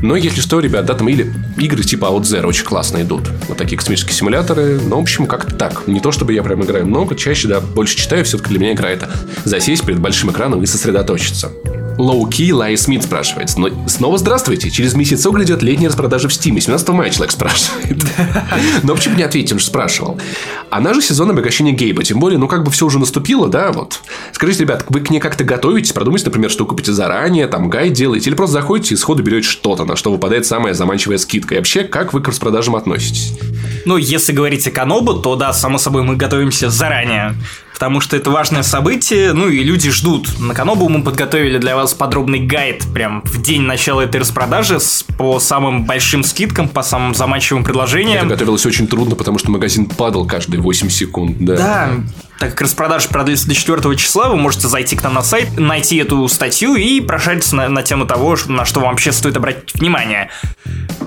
[0.01, 3.29] Но если что, ребят, да, там или игры типа OutZero очень классно идут.
[3.47, 4.79] Вот такие космические симуляторы.
[4.79, 5.87] Ну, в общем, как-то так.
[5.87, 8.89] Не то, чтобы я прям играю много, чаще, да, больше читаю, все-таки для меня игра
[8.89, 9.09] это
[9.45, 11.51] засесть перед большим экраном и сосредоточиться.
[11.99, 13.55] Лоу-ки Лай Смит спрашивает.
[13.57, 14.71] Но снова здравствуйте.
[14.71, 16.57] Через месяцок грядет летняя распродажа в Steam.
[16.57, 18.01] 17 мая человек спрашивает.
[18.83, 20.17] Но почему не ответить, он же спрашивал.
[20.69, 22.03] Она же сезон обогащения Гейба.
[22.03, 23.99] Тем более, ну как бы все уже наступило, да, вот.
[24.31, 25.91] Скажите, ребят, вы к ней как-то готовитесь?
[25.91, 29.83] Продумайте, например, что купите заранее, там гайд делаете, или просто заходите и сходу берете что-то,
[29.83, 31.55] на что выпадает самая заманчивая скидка.
[31.55, 33.37] И вообще, как вы к распродажам относитесь?
[33.83, 37.35] Ну, если говорить о Канобу, то да, само собой, мы готовимся заранее
[37.79, 40.37] потому что это важное событие, ну и люди ждут.
[40.37, 45.05] На Канобу мы подготовили для вас подробный гайд прям в день начала этой распродажи с,
[45.17, 48.25] по самым большим скидкам, по самым заманчивым предложениям.
[48.25, 51.37] Это готовилось очень трудно, потому что магазин падал каждые 8 секунд.
[51.39, 51.89] Да, да
[52.39, 55.97] так как распродажа продлится до 4 числа, вы можете зайти к нам на сайт, найти
[55.97, 60.29] эту статью и прошариться на, на тему того, на что вам вообще стоит обратить внимание.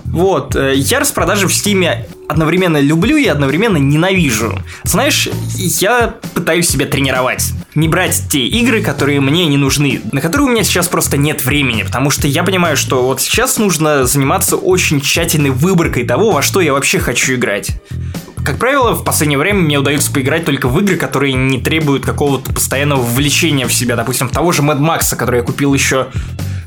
[0.05, 4.63] Вот, э, я распродажи в Стиме одновременно люблю и одновременно ненавижу.
[4.85, 7.53] Знаешь, я пытаюсь себя тренировать.
[7.75, 11.45] Не брать те игры, которые мне не нужны, на которые у меня сейчас просто нет
[11.45, 16.43] времени, потому что я понимаю, что вот сейчас нужно заниматься очень тщательной выборкой того, во
[16.43, 17.71] что я вообще хочу играть.
[18.45, 22.53] Как правило, в последнее время мне удается поиграть только в игры, которые не требуют какого-то
[22.53, 23.95] постоянного вовлечения в себя.
[23.95, 26.09] Допустим, того же Mad Max, который я купил еще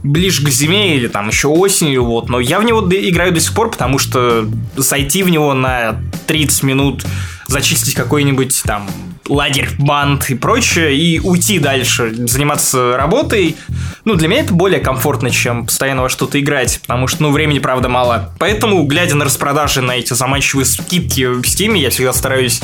[0.02, 2.30] ближе к зиме или там еще осенью, вот.
[2.30, 4.48] Но я в него играю до сих пор, потому что
[4.78, 7.06] зайти в него на 30 минут,
[7.48, 8.88] зачистить какой-нибудь там
[9.28, 13.56] лагерь, банд и прочее, и уйти дальше, заниматься работой,
[14.04, 17.60] ну, для меня это более комфортно, чем постоянно во что-то играть, потому что, ну, времени,
[17.60, 18.34] правда, мало.
[18.40, 22.62] Поэтому, глядя на распродажи, на эти заманчивые скидки в Steam, я всегда стараюсь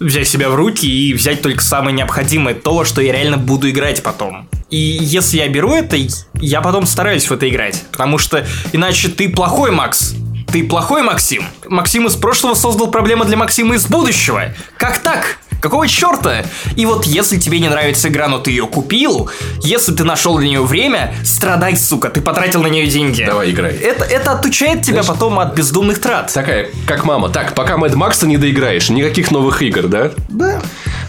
[0.00, 4.02] взять себя в руки и взять только самое необходимое, то, что я реально буду играть
[4.02, 4.48] потом.
[4.68, 5.96] И если я беру это,
[6.34, 10.14] я потом стараюсь в это играть, потому что иначе ты плохой, Макс,
[10.50, 11.44] ты плохой Максим.
[11.68, 14.54] Максим из прошлого создал проблемы для Максима из будущего.
[14.76, 15.38] Как так?
[15.62, 16.44] Какого черта?
[16.74, 19.30] И вот если тебе не нравится игра, но ты ее купил,
[19.62, 23.24] если ты нашел для нее время, страдай, сука, ты потратил на нее деньги.
[23.24, 23.72] Давай, играй.
[23.76, 26.32] Это, это отучает тебя Знаешь, потом от бездумных трат.
[26.34, 27.28] Такая, как мама.
[27.28, 30.10] Так, пока Мэд Макса не доиграешь, никаких новых игр, да?
[30.28, 30.60] Да.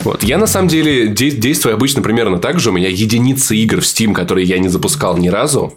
[0.01, 0.21] Вот.
[0.21, 2.69] Я на самом деле де- действую обычно примерно так же.
[2.69, 5.73] У меня единицы игр в Steam, которые я не запускал ни разу.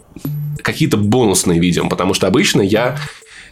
[0.61, 2.99] Какие-то бонусные видео, потому что обычно я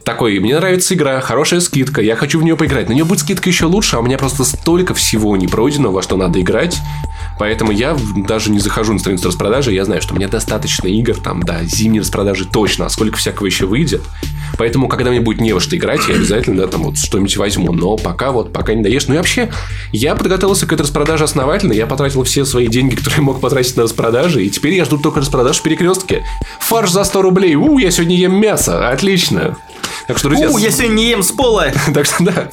[0.06, 2.88] такой, мне нравится игра, хорошая скидка, я хочу в нее поиграть.
[2.88, 6.02] На нее будет скидка еще лучше, а у меня просто столько всего не пройдено, во
[6.02, 6.78] что надо играть.
[7.38, 11.16] Поэтому я даже не захожу на страницу распродажи, я знаю, что у меня достаточно игр,
[11.16, 14.02] там, да, зимние распродажи точно, а сколько всякого еще выйдет.
[14.58, 17.74] Поэтому, когда мне будет не во что играть, я обязательно, да, там, вот что-нибудь возьму.
[17.74, 19.08] Но пока вот, пока не даешь.
[19.08, 19.52] Ну и вообще,
[19.92, 23.84] я подготовился к этой распродаже основательно, я потратил все свои деньги, которые мог потратить на
[23.84, 26.24] распродажи, и теперь я жду только распродаж в перекрестке.
[26.62, 29.58] Фарш за 100 рублей, у, я сегодня ем мясо, отлично.
[30.08, 30.50] Так что, друзья...
[30.50, 31.72] У, я сегодня не ем с пола.
[31.94, 32.50] так что, да.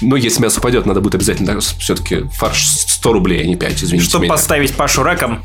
[0.00, 4.08] Но если мясо упадет, надо будет обязательно все-таки фарш 100 рублей, а не 5, извините
[4.08, 5.44] Чтобы поставить Пашу раком,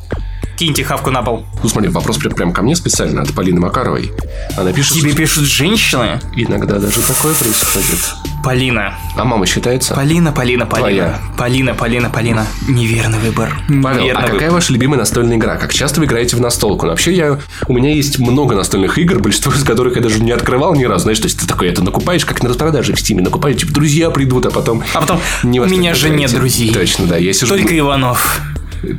[0.58, 1.46] киньте хавку на пол.
[1.62, 4.12] Ну, смотри, вопрос прям, прям ко мне специально от Полины Макаровой.
[4.58, 4.96] Она пишет...
[4.96, 6.20] Тебе пишут женщины?
[6.36, 8.00] Иногда даже такое происходит.
[8.44, 8.96] Полина.
[9.16, 9.94] А мама считается?
[9.94, 10.88] Полина, Полина, Полина.
[10.88, 11.20] Твоя.
[11.38, 12.48] Полина, Полина, Полина.
[12.68, 13.52] Неверный выбор.
[13.68, 15.58] Павел, Неверный а какая ваша любимая настольная игра?
[15.58, 16.86] Как часто вы играете в настолку?
[16.86, 20.32] Ну, вообще, я, у меня есть много настольных игр, большинство из которых я даже не
[20.32, 21.04] открывал ни разу.
[21.04, 23.22] Знаешь, то есть ты такой это накупаешь, как на распродаже в Стиме.
[23.22, 24.84] Накупаешь, типа, друзья придут, а потом...
[24.94, 26.74] А потом, не у меня же нет друзей.
[26.74, 27.18] Точно, да.
[27.18, 27.56] Я сижу...
[27.56, 28.42] Только Иванов.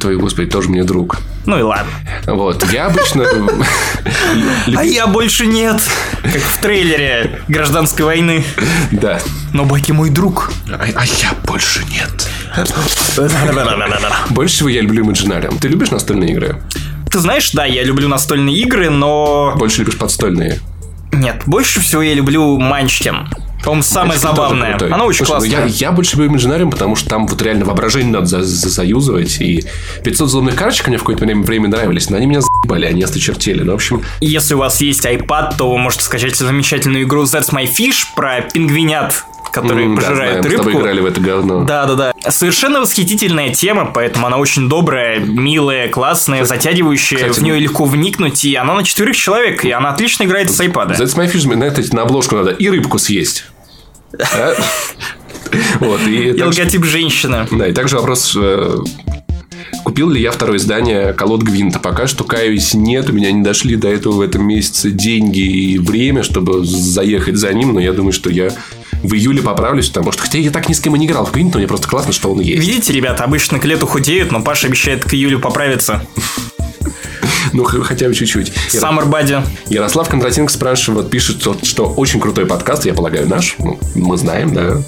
[0.01, 1.19] Твой, господи, тоже мне друг.
[1.47, 1.91] Ну и ладно.
[2.27, 3.25] Вот, я обычно...
[4.77, 5.81] А я больше нет.
[6.23, 8.45] Как в трейлере гражданской войны.
[8.93, 9.21] Да.
[9.53, 10.53] Но Баки мой друг.
[10.71, 12.29] А, а я больше нет.
[14.31, 15.59] Больше всего я люблю Imaginarium.
[15.61, 16.61] Ты любишь настольные игры?
[17.11, 19.55] Ты знаешь, да, я люблю настольные игры, но...
[19.57, 20.61] Больше любишь подстольные?
[21.13, 23.29] Нет, больше всего я люблю Манчкин.
[23.69, 24.79] По-моему, самое забавное.
[24.91, 25.41] Оно очень Слушай.
[25.41, 28.71] Ну, я, я больше люблю Imaginarium, потому что там вот реально воображение надо за, за
[28.71, 29.43] заюзывать.
[29.43, 29.63] И
[30.05, 33.63] 500 злобных карточек мне в какое-то время, время нравились, но они меня заебали, они осточертели.
[33.63, 34.03] Ну, в общем...
[34.23, 38.41] Если у вас есть iPad, то вы можете скачать замечательную игру That's My Fish про
[38.41, 40.71] пингвинят которые mm, пожирают да, знаем, рыбку.
[40.71, 41.65] Мы играли в это говно.
[41.65, 42.31] Да, да, да.
[42.31, 47.19] Совершенно восхитительная тема, поэтому она очень добрая, милая, классная, затягивающая.
[47.19, 50.61] Кстати, в нее легко вникнуть, и она на четверых человек, и она отлично играет с
[50.61, 50.99] iPad.
[50.99, 53.47] That's my fish, на, на обложку надо и рыбку съесть.
[55.81, 57.47] Вот, и, и логотип женщины.
[57.51, 58.79] Да, и также вопрос э,
[59.85, 61.79] Купил ли я второе издание «Колод Гвинта»?
[61.79, 63.09] Пока что, каюсь, нет.
[63.09, 67.53] У меня не дошли до этого в этом месяце деньги и время, чтобы заехать за
[67.53, 67.73] ним.
[67.73, 68.51] Но я думаю, что я
[69.03, 71.33] в июле поправлюсь, потому что, хотя я так ни с кем и не играл в
[71.33, 72.67] Гвинт, но мне просто классно, что он есть.
[72.67, 76.03] Видите, ребята, обычно к лету худеют, но Паша обещает к июлю поправиться.
[77.53, 78.53] Ну, хотя бы чуть-чуть.
[78.73, 79.43] Summer Buddy.
[79.69, 83.57] Ярослав Кондратенко спрашивает, пишет, что, очень крутой подкаст, я полагаю, наш.
[83.59, 84.83] Ну, мы знаем, да.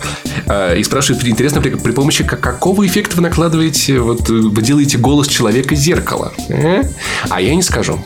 [0.47, 5.29] А, и спрашивает, интересно, при, при помощи какого эффекта вы накладываете, вот вы делаете голос
[5.29, 6.33] человека зеркало?
[6.49, 6.83] Э?
[7.29, 8.03] А я не скажу.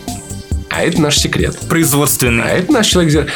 [0.70, 1.56] А это наш секрет.
[1.68, 2.44] Производственный.
[2.44, 3.28] А это наш человек...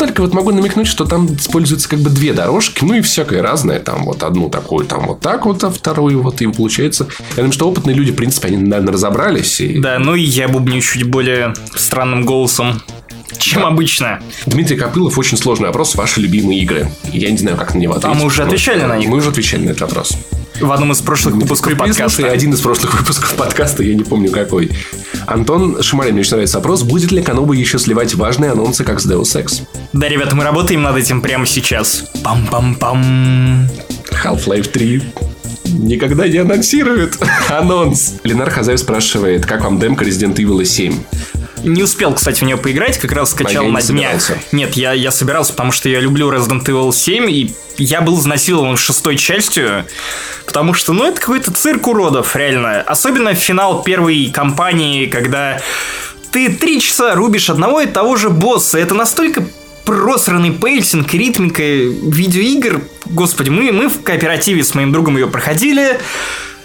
[0.00, 3.80] Только вот могу намекнуть, что там используются как бы две дорожки, ну и всякое разное.
[3.80, 6.40] Там вот одну такую, там вот так вот, а вторую вот.
[6.40, 7.06] И получается...
[7.32, 9.60] Я думаю, что опытные люди, в принципе, они, наверное, разобрались.
[9.60, 9.78] И...
[9.78, 12.80] Да, ну и я бубню чуть более странным голосом
[13.38, 14.20] чем обычно.
[14.46, 15.94] Дмитрий Копылов, очень сложный вопрос.
[15.94, 16.90] Ваши любимые игры.
[17.12, 18.16] Я не знаю, как на него ответить.
[18.16, 19.08] А мы уже отвечали на них.
[19.08, 20.16] Мы уже отвечали на этот вопрос.
[20.60, 22.30] В одном из прошлых выпусков подкаста.
[22.30, 24.70] один из прошлых выпусков подкаста, я не помню какой.
[25.26, 26.82] Антон Шамарин, мне очень нравится вопрос.
[26.82, 29.62] Будет ли Каноба еще сливать важные анонсы, как с Deus Ex?
[29.92, 32.04] Да, ребята, мы работаем над этим прямо сейчас.
[32.22, 33.68] Пам-пам-пам.
[34.22, 35.02] Half-Life 3
[35.72, 37.16] никогда не анонсирует
[37.48, 38.16] анонс.
[38.24, 40.94] Ленар Хазаев спрашивает, как вам демка Resident Evil 7?
[41.64, 44.20] Не успел, кстати, в нее поиграть, как раз скачал на днях.
[44.20, 44.38] Собирался.
[44.52, 48.76] Нет, я, я собирался, потому что я люблю Resident Evil 7, и я был изнасилован
[48.76, 49.86] шестой частью,
[50.46, 52.82] потому что, ну, это какой-то цирк уродов, реально.
[52.82, 55.60] Особенно финал первой кампании, когда
[56.30, 58.78] ты три часа рубишь одного и того же босса.
[58.78, 59.44] Это настолько
[59.84, 62.82] просранный pacing, ритмика видеоигр.
[63.06, 65.98] Господи, мы, мы в кооперативе с моим другом ее проходили.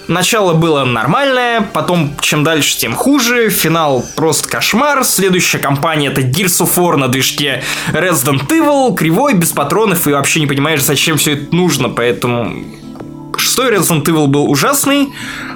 [0.07, 3.49] Начало было нормальное, потом чем дальше, тем хуже.
[3.49, 5.03] Финал просто кошмар.
[5.03, 8.95] Следующая кампания это Gears of War на движке Resident Evil.
[8.95, 11.89] Кривой, без патронов и вообще не понимаешь, зачем все это нужно.
[11.89, 12.53] Поэтому
[13.37, 15.11] шестой Resident Evil был ужасный.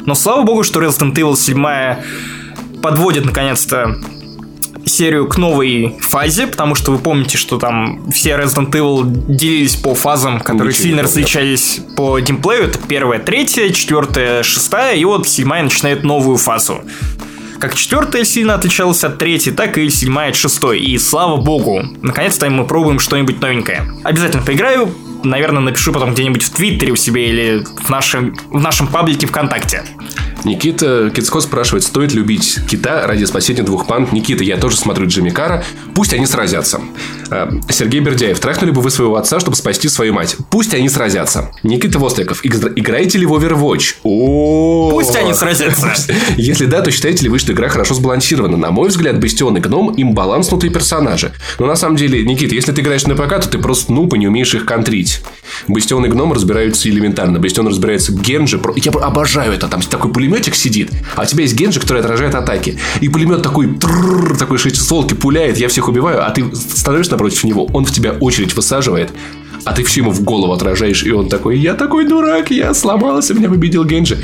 [0.06, 4.02] Но слава богу, что Resident Evil 7 подводит наконец-то
[4.90, 9.96] серию к новой фазе, потому что вы помните, что там все Resident Evil делились по
[9.96, 12.66] фазам, которые Ничего сильно различались по геймплею.
[12.66, 16.82] Это первая, третья, четвертая, шестая, и вот седьмая начинает новую фазу.
[17.60, 20.80] Как четвертая сильно отличалась от третьей, так и седьмая от шестой.
[20.80, 23.92] И слава богу, наконец-то мы пробуем что-нибудь новенькое.
[24.04, 24.94] Обязательно поиграю,
[25.24, 29.84] наверное, напишу потом где-нибудь в Твиттере у себя или в нашем, в нашем паблике ВКонтакте.
[30.46, 34.12] Никита Кицко спрашивает, стоит любить кита ради спасения двух панд.
[34.12, 35.64] Никита, я тоже смотрю Джимми Кара.
[35.94, 36.82] Пусть они сразятся.
[37.30, 40.38] А, Сергей Бердяев, трахнули бы вы своего отца, чтобы спасти свою мать.
[40.50, 41.52] Пусть они сразятся.
[41.64, 43.96] Никита Востриков, играете ли в Overwatch?
[44.04, 45.94] О, Пусть они сразятся.
[46.38, 48.58] Если да, то считаете ли вы, что игра хорошо сбалансирована?
[48.58, 51.34] На мой взгляд, Бастион и Гном им баланснутые персонажи.
[51.60, 54.18] Но на самом деле, Никита, если ты играешь на ПК, то ты просто нуб и
[54.18, 55.09] не умеешь их контрить.
[55.68, 57.39] Бастион и Гном разбираются элементарно.
[57.39, 58.60] Бастион разбирается Генджи.
[58.76, 59.68] Я обожаю это.
[59.68, 62.78] Там такой пулеметик сидит, а у тебя есть Генджи, который отражает атаки.
[63.01, 67.66] И пулемет такой, трррр, такой шестисолки пуляет, я всех убиваю, а ты становишься напротив него,
[67.74, 69.12] он в тебя очередь высаживает,
[69.66, 73.34] а ты все ему в голову отражаешь, и он такой, я такой дурак, я сломался,
[73.34, 74.18] меня победил Генджи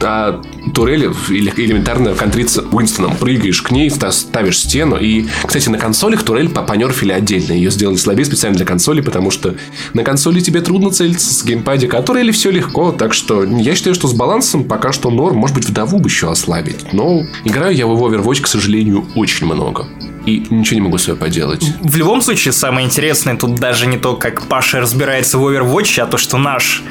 [0.00, 0.42] а
[0.74, 3.16] турели элементарно контрится Уинстоном.
[3.16, 4.96] Прыгаешь к ней, ставишь стену.
[4.96, 7.52] И, кстати, на консолях турель понерфили отдельно.
[7.52, 9.54] Ее сделали слабее специально для консоли, потому что
[9.92, 12.92] на консоли тебе трудно целиться с геймпадика, а турели все легко.
[12.92, 15.36] Так что я считаю, что с балансом пока что норм.
[15.36, 16.92] Может быть, вдову бы еще ослабить.
[16.92, 19.86] Но играю я в Overwatch, к сожалению, очень много
[20.26, 21.64] и ничего не могу с собой поделать.
[21.80, 26.06] В любом случае, самое интересное тут даже не то, как Паша разбирается в Overwatch, а
[26.06, 26.82] то, что наш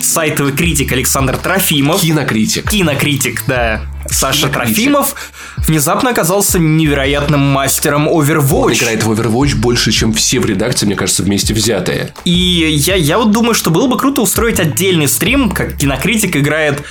[0.00, 2.00] сайтовый критик Александр Трофимов...
[2.00, 2.70] Кинокритик.
[2.70, 3.82] Кинокритик, да.
[4.08, 5.14] Саша Трофимов
[5.58, 8.64] внезапно оказался невероятным мастером Overwatch.
[8.64, 12.12] Он играет в Overwatch больше, чем все в редакции, мне кажется, вместе взятые.
[12.24, 16.82] И я, я вот думаю, что было бы круто устроить отдельный стрим, как кинокритик играет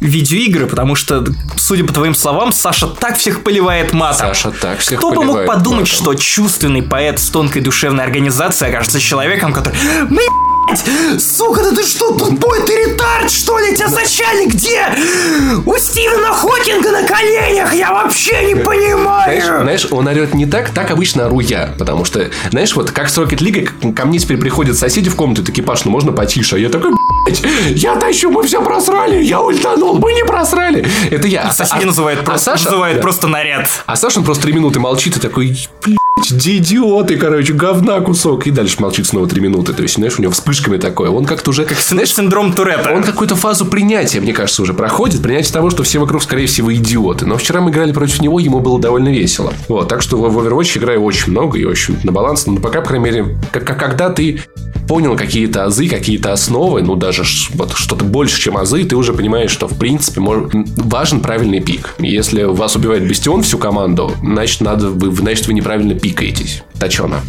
[0.00, 1.24] видеоигры, потому что,
[1.56, 4.28] судя по твоим словам, Саша так всех поливает матом.
[4.28, 5.86] Саша так всех Кто бы мог подумать, матом.
[5.86, 9.76] что чувственный поэт с тонкой душевной организацией окажется человеком, который...
[10.08, 10.22] Мы
[11.18, 13.74] Сука, да ты что, тупой, ты ретард, что ли?
[13.74, 14.86] Тебя зачали где?
[15.64, 19.42] У Стивена Хокинга на коленях, я вообще не понимаю.
[19.42, 23.08] Знаешь, знаешь, он орет не так, так обычно ору я, потому что, знаешь, вот как
[23.08, 26.56] с Rocket League, ко мне теперь приходят соседи в комнату, такие, Паш, ну можно потише,
[26.56, 26.92] а я такой,
[27.70, 30.86] я тащу, мы все просрали, я ультанул, мы не просрали.
[31.10, 31.42] Это я.
[31.42, 33.02] А соседи а, называют, а просто, Саша, называют да.
[33.02, 33.68] просто наряд.
[33.86, 35.96] А Саша он просто три минуты молчит и такой, где
[36.32, 38.46] идиоты, короче, говна кусок.
[38.46, 39.72] И дальше молчит снова три минуты.
[39.72, 41.10] То есть, знаешь, у него вспышками такое.
[41.10, 41.64] Он как-то уже...
[41.64, 42.90] Как, знаешь, синдром Туретта.
[42.90, 45.22] Он какую-то фазу принятия, мне кажется, уже проходит.
[45.22, 47.26] Принятие того, что все вокруг, скорее всего, идиоты.
[47.26, 49.52] Но вчера мы играли против него, ему было довольно весело.
[49.68, 52.46] Вот, так что в Overwatch играю очень много и очень на баланс.
[52.46, 54.40] Но пока, по крайней мере, как, когда ты
[54.88, 57.22] понял какие-то азы, какие-то основы, ну, даже
[57.54, 61.94] вот что-то больше, чем азы, ты уже понимаешь, что, в принципе, может, важен правильный пик.
[61.98, 66.62] Если вас убивает Бастион всю команду, значит, надо, вы, значит, вы неправильно пикаетесь.
[66.80, 67.20] Точено.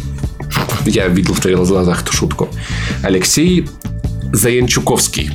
[0.86, 2.48] Я видел в твоих глазах эту шутку.
[3.02, 3.68] Алексей
[4.32, 5.30] Заянчуковский.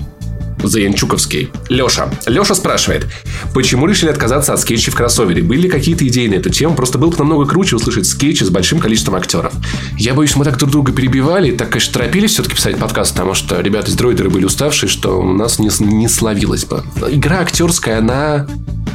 [0.64, 1.52] Заянчуковский.
[1.70, 2.10] Леша.
[2.26, 3.08] Леша спрашивает,
[3.54, 5.44] почему решили отказаться от скетчей в кроссовере?
[5.44, 6.76] Были ли какие-то идеи на эту тему?
[6.76, 9.54] Просто было бы намного круче услышать скетчи с большим количеством актеров.
[9.98, 13.60] Я боюсь, мы так друг друга перебивали, так, конечно, торопились все-таки писать подкаст, потому что
[13.62, 16.84] ребята из дроидеры были уставшие, что у нас не, не словилось бы.
[17.10, 18.48] Игра актерская, она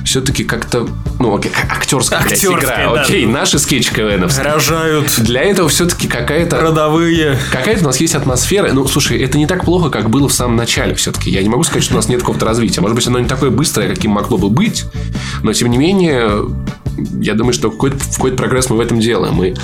[0.04, 0.86] все-таки как-то,
[1.18, 2.94] ну, окей, актерская, блядь, игра.
[2.94, 3.02] да.
[3.02, 4.44] Окей, наши скетчи КВНовские.
[4.44, 7.38] Рожают Для этого все-таки какая-то родовые.
[7.50, 8.72] Какая-то у нас есть атмосфера.
[8.72, 11.30] Ну, слушай, это не так плохо, как было в самом начале все-таки.
[11.30, 12.80] Я не могу сказать, что у нас нет какого-то развития.
[12.80, 14.84] Может быть, оно не такое быстрое, каким могло бы быть.
[15.42, 16.46] Но, тем не менее,
[17.20, 19.42] я думаю, что какой-то, в какой-то прогресс мы в этом делаем.
[19.42, 19.54] И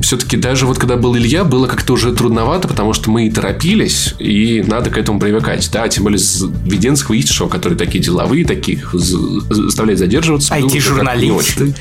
[0.00, 4.14] все-таки даже вот когда был Илья, было как-то уже трудновато, потому что мы и торопились,
[4.18, 5.68] и надо к этому привыкать.
[5.72, 10.54] Да, тем более с Веденского и Ишишева, которые такие деловые, таких з- заставлять задерживаться.
[10.54, 11.74] IT-журналисты.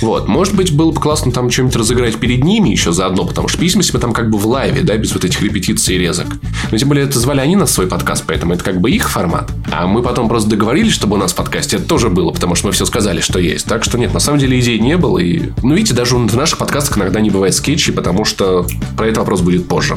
[0.00, 3.58] Вот, может быть, было бы классно там что-нибудь разыграть перед ними еще заодно, потому что
[3.58, 6.26] письма себе там как бы в лайве, да, без вот этих репетиций и резок.
[6.70, 9.08] Но тем более это звали они нас в свой подкаст, поэтому это как бы их
[9.08, 9.50] формат.
[9.70, 12.66] А мы потом просто договорились, чтобы у нас в подкасте это тоже было, потому что
[12.66, 13.66] мы все сказали, что есть.
[13.66, 15.18] Так что нет, на самом деле идей не было.
[15.18, 19.18] И, ну, видите, даже в наших подкастах иногда не бывает скетчей, потому что про этот
[19.18, 19.96] вопрос будет позже.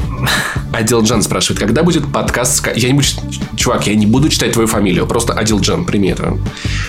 [0.71, 3.07] Адилджан спрашивает, когда будет подкаст с Я не буду...
[3.55, 6.37] Чувак, я не буду читать твою фамилию, просто Адилджан, прими это.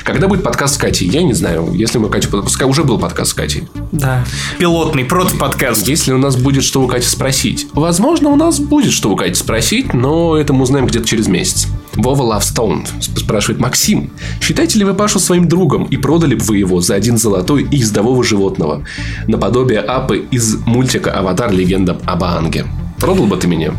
[0.05, 1.09] Когда будет подкаст с Катей?
[1.09, 1.72] Я не знаю.
[1.72, 2.29] Если мы Катю...
[2.43, 3.66] Пускай уже был подкаст с Катей.
[3.91, 4.22] Да.
[4.59, 5.89] Пилотный прот-подкаст.
[5.89, 7.68] Если у нас будет что у Кати спросить.
[7.72, 11.68] Возможно, у нас будет что у Кати спросить, но это мы узнаем где-то через месяц.
[11.97, 16.80] Вова Лавстоун спрашивает Максим, считаете ли вы Пашу своим другом и продали бы вы его
[16.80, 18.84] за один золотой и ездового животного?
[19.26, 21.53] Наподобие Апы из мультика «Аватар.
[21.53, 22.66] Легенда об Аанге».
[22.99, 23.72] Продал бы ты меня?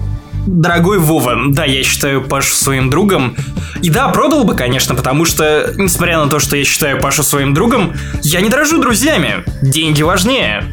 [0.48, 3.36] Дорогой Вова, да, я считаю Пашу своим другом.
[3.82, 7.54] И да, продал бы, конечно, потому что, несмотря на то, что я считаю Пашу своим
[7.54, 7.94] другом,
[8.24, 9.44] я не дорожу друзьями.
[9.62, 10.64] Деньги важнее.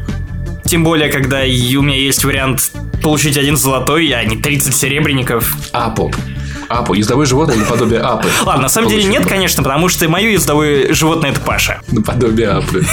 [0.63, 2.71] Тем более, когда у меня есть вариант
[3.03, 5.55] получить один золотой, а не 30 серебряников.
[5.73, 6.11] Апу.
[6.69, 6.93] Апу.
[6.93, 8.27] Ездовое животное наподобие Апы.
[8.45, 11.81] Ладно, на самом деле нет, конечно, потому что мое ездовое животное это Паша.
[11.91, 12.83] Наподобие Апы.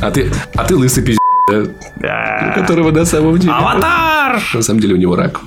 [0.00, 1.20] А ты, а ты лысый пиздец,
[1.96, 2.52] Да.
[2.54, 3.52] которого на самом деле...
[3.52, 4.42] Аватар!
[4.54, 5.40] На самом деле у него рак.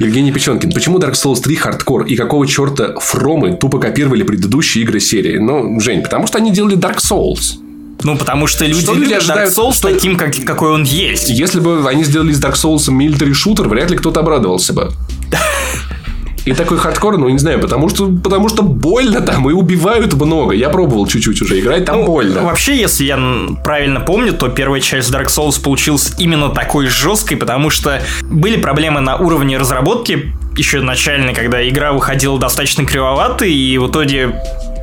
[0.00, 0.72] Евгений Печенкин.
[0.72, 2.04] Почему Dark Souls 3 хардкор?
[2.06, 5.38] И какого черта фромы тупо копировали предыдущие игры серии?
[5.38, 7.58] Ну, Жень, потому что они делали Dark Souls.
[8.02, 9.54] Ну, потому что люди Что люди любят Dark ожидают?
[9.56, 11.28] Souls Что- таким, как, какой он есть.
[11.30, 14.92] Если бы они сделали из Dark Souls military шутер, вряд ли кто-то обрадовался бы.
[16.44, 20.54] И такой хардкор, ну, не знаю, потому что, потому что больно там и убивают много.
[20.54, 22.40] Я пробовал чуть-чуть уже играть, там больно.
[22.40, 23.18] Ну, Вообще, если я
[23.64, 29.00] правильно помню, то первая часть Dark Souls получилась именно такой жесткой, потому что были проблемы
[29.00, 34.40] на уровне разработки, еще начальной, когда игра выходила достаточно кривоватой, и в итоге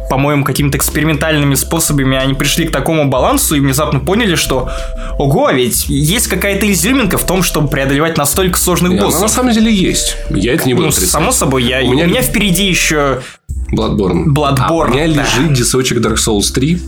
[0.09, 4.69] по-моему, какими-то экспериментальными способами они пришли к такому балансу и внезапно поняли, что
[5.17, 9.21] ого, а ведь есть какая-то изюминка в том, чтобы преодолевать настолько сложных И она боссов.
[9.21, 10.17] на самом деле есть.
[10.29, 11.09] Я это не буду Ну, отрицать.
[11.09, 12.21] само собой, я, У у, меня- меня...
[12.21, 13.21] впереди еще
[13.71, 14.25] Bloodborne.
[14.27, 15.23] Bloodborne, А у меня да.
[15.23, 16.79] лежит десочек Dark Souls 3,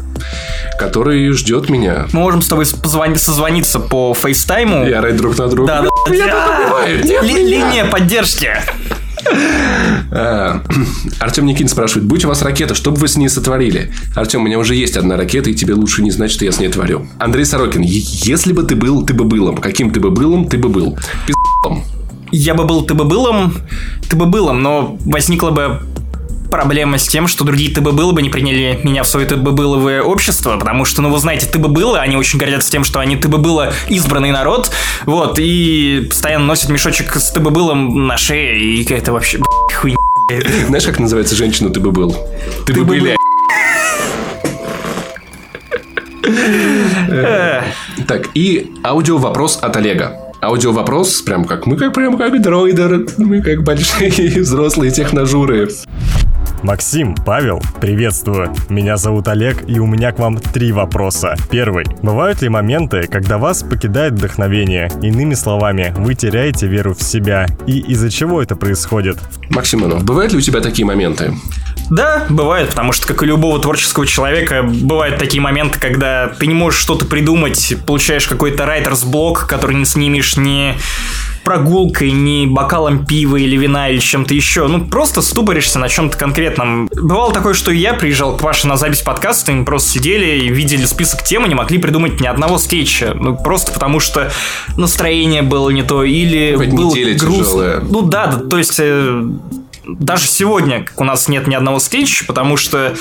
[0.80, 2.06] который ждет меня.
[2.14, 4.86] мы можем с тобой позвони- созвониться по фейстайму.
[4.88, 5.68] И орать друг на друга.
[5.68, 7.22] Да, да, Меня тут убивают, меня.
[7.22, 8.52] Линия поддержки.
[10.12, 10.64] А,
[11.20, 13.92] Артем Никин спрашивает, будь у вас ракета, что бы вы с ней сотворили?
[14.16, 16.60] Артем, у меня уже есть одна ракета, и тебе лучше не знать, что я с
[16.60, 17.08] ней творю.
[17.20, 19.58] Андрей Сорокин, «Е- если бы ты был, ты бы былом.
[19.58, 20.98] Каким ты бы былом, ты бы был?
[21.26, 21.84] Пиздом.
[22.32, 23.54] Я бы был ты бы былом,
[24.10, 25.82] ты бы былом, но возникла бы
[26.50, 29.36] проблема с тем, что другие ты бы было бы не приняли меня в свое ты
[29.36, 32.84] бы быловое общество, потому что, ну, вы знаете, ты бы было, они очень гордятся тем,
[32.84, 34.72] что они ты бы было избранный народ,
[35.06, 39.40] вот, и постоянно носят мешочек с ты бы былом на шее, и это вообще
[39.76, 39.98] хуйня.
[40.68, 42.16] Знаешь, как называется женщина ты бы был?
[42.66, 43.18] Ты, бы бы были.
[48.08, 50.27] Так, и аудио вопрос от Олега.
[50.40, 55.70] Аудио вопрос, прям как мы, как прям как дроидер, мы как большие взрослые техножуры.
[56.62, 58.54] Максим, Павел, приветствую.
[58.70, 61.36] Меня зовут Олег, и у меня к вам три вопроса.
[61.50, 61.86] Первый.
[62.04, 64.92] Бывают ли моменты, когда вас покидает вдохновение?
[65.02, 67.48] Иными словами, вы теряете веру в себя.
[67.66, 69.18] И из-за чего это происходит?
[69.50, 71.34] Максим Иванов, бывают ли у тебя такие моменты?
[71.90, 76.54] Да, бывает, потому что, как и любого творческого человека, бывают такие моменты, когда ты не
[76.54, 80.76] можешь что-то придумать, получаешь какой-то райтерс блок, который не снимешь ни
[81.44, 84.68] прогулкой, ни бокалом пива или вина или чем-то еще.
[84.68, 86.90] Ну, просто ступоришься на чем-то конкретном.
[86.94, 90.50] Бывало такое, что я приезжал к Паше на запись подкаста, и мы просто сидели и
[90.50, 93.14] видели список тем, и не могли придумать ни одного скетча.
[93.16, 94.30] Ну, просто потому что
[94.76, 97.44] настроение было не то, или Хоть неделя грустно.
[97.46, 97.80] тяжелая.
[97.80, 99.24] Ну да, да, то есть э,
[99.88, 102.96] даже сегодня у нас нет ни одного скетча, потому что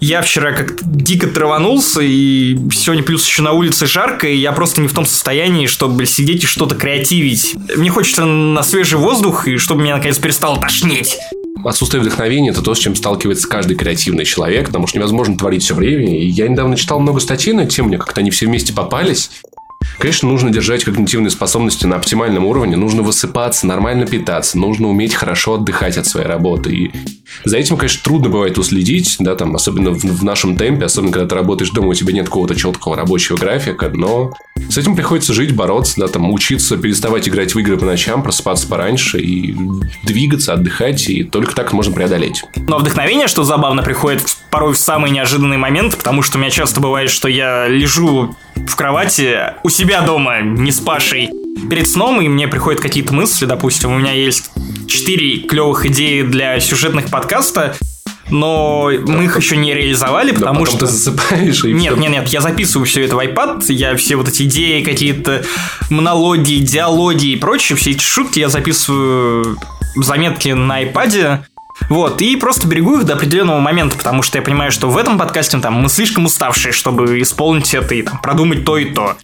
[0.00, 4.80] я вчера как дико траванулся, и сегодня плюс еще на улице жарко, и я просто
[4.80, 7.54] не в том состоянии, чтобы сидеть и что-то креативить.
[7.76, 11.16] Мне хочется на свежий воздух, и чтобы меня наконец перестало тошнить.
[11.64, 15.74] Отсутствие вдохновения– это то, с чем сталкивается каждый креативный человек, потому что невозможно творить все
[15.74, 16.18] время.
[16.18, 19.30] И я недавно читал много статей на тему, как-то они все вместе попались.
[20.02, 25.54] Конечно, нужно держать когнитивные способности на оптимальном уровне, нужно высыпаться, нормально питаться, нужно уметь хорошо
[25.54, 26.74] отдыхать от своей работы.
[26.74, 26.90] И
[27.44, 31.28] За этим, конечно, трудно бывает уследить, да, там, особенно в, в нашем темпе, особенно когда
[31.28, 34.32] ты работаешь дома, у тебя нет какого-то четкого рабочего графика, но
[34.68, 38.66] с этим приходится жить, бороться, да, там, учиться переставать играть в игры по ночам, просыпаться
[38.66, 39.54] пораньше и
[40.02, 42.42] двигаться, отдыхать, и только так можно преодолеть.
[42.56, 46.80] Но вдохновение, что забавно, приходит порой в самый неожиданный момент, потому что у меня часто
[46.80, 51.30] бывает, что я лежу в кровати у себя дома, не с Пашей,
[51.68, 54.50] перед сном, и мне приходят какие-то мысли, допустим, у меня есть
[54.86, 57.76] четыре клевых идеи для сюжетных подкаста,
[58.32, 60.78] но мы их еще не реализовали, потому что...
[60.78, 62.02] ты засыпаешь и Нет, всё.
[62.02, 65.44] нет, нет, я записываю все это в iPad, я все вот эти идеи, какие-то
[65.90, 69.58] монологи, диалоги и прочее, все эти шутки я записываю
[69.94, 71.44] в заметки на iPad,
[71.88, 75.18] вот, и просто берегу их до определенного момента, потому что я понимаю, что в этом
[75.18, 79.16] подкасте там мы слишком уставшие, чтобы исполнить это и там, продумать то и то.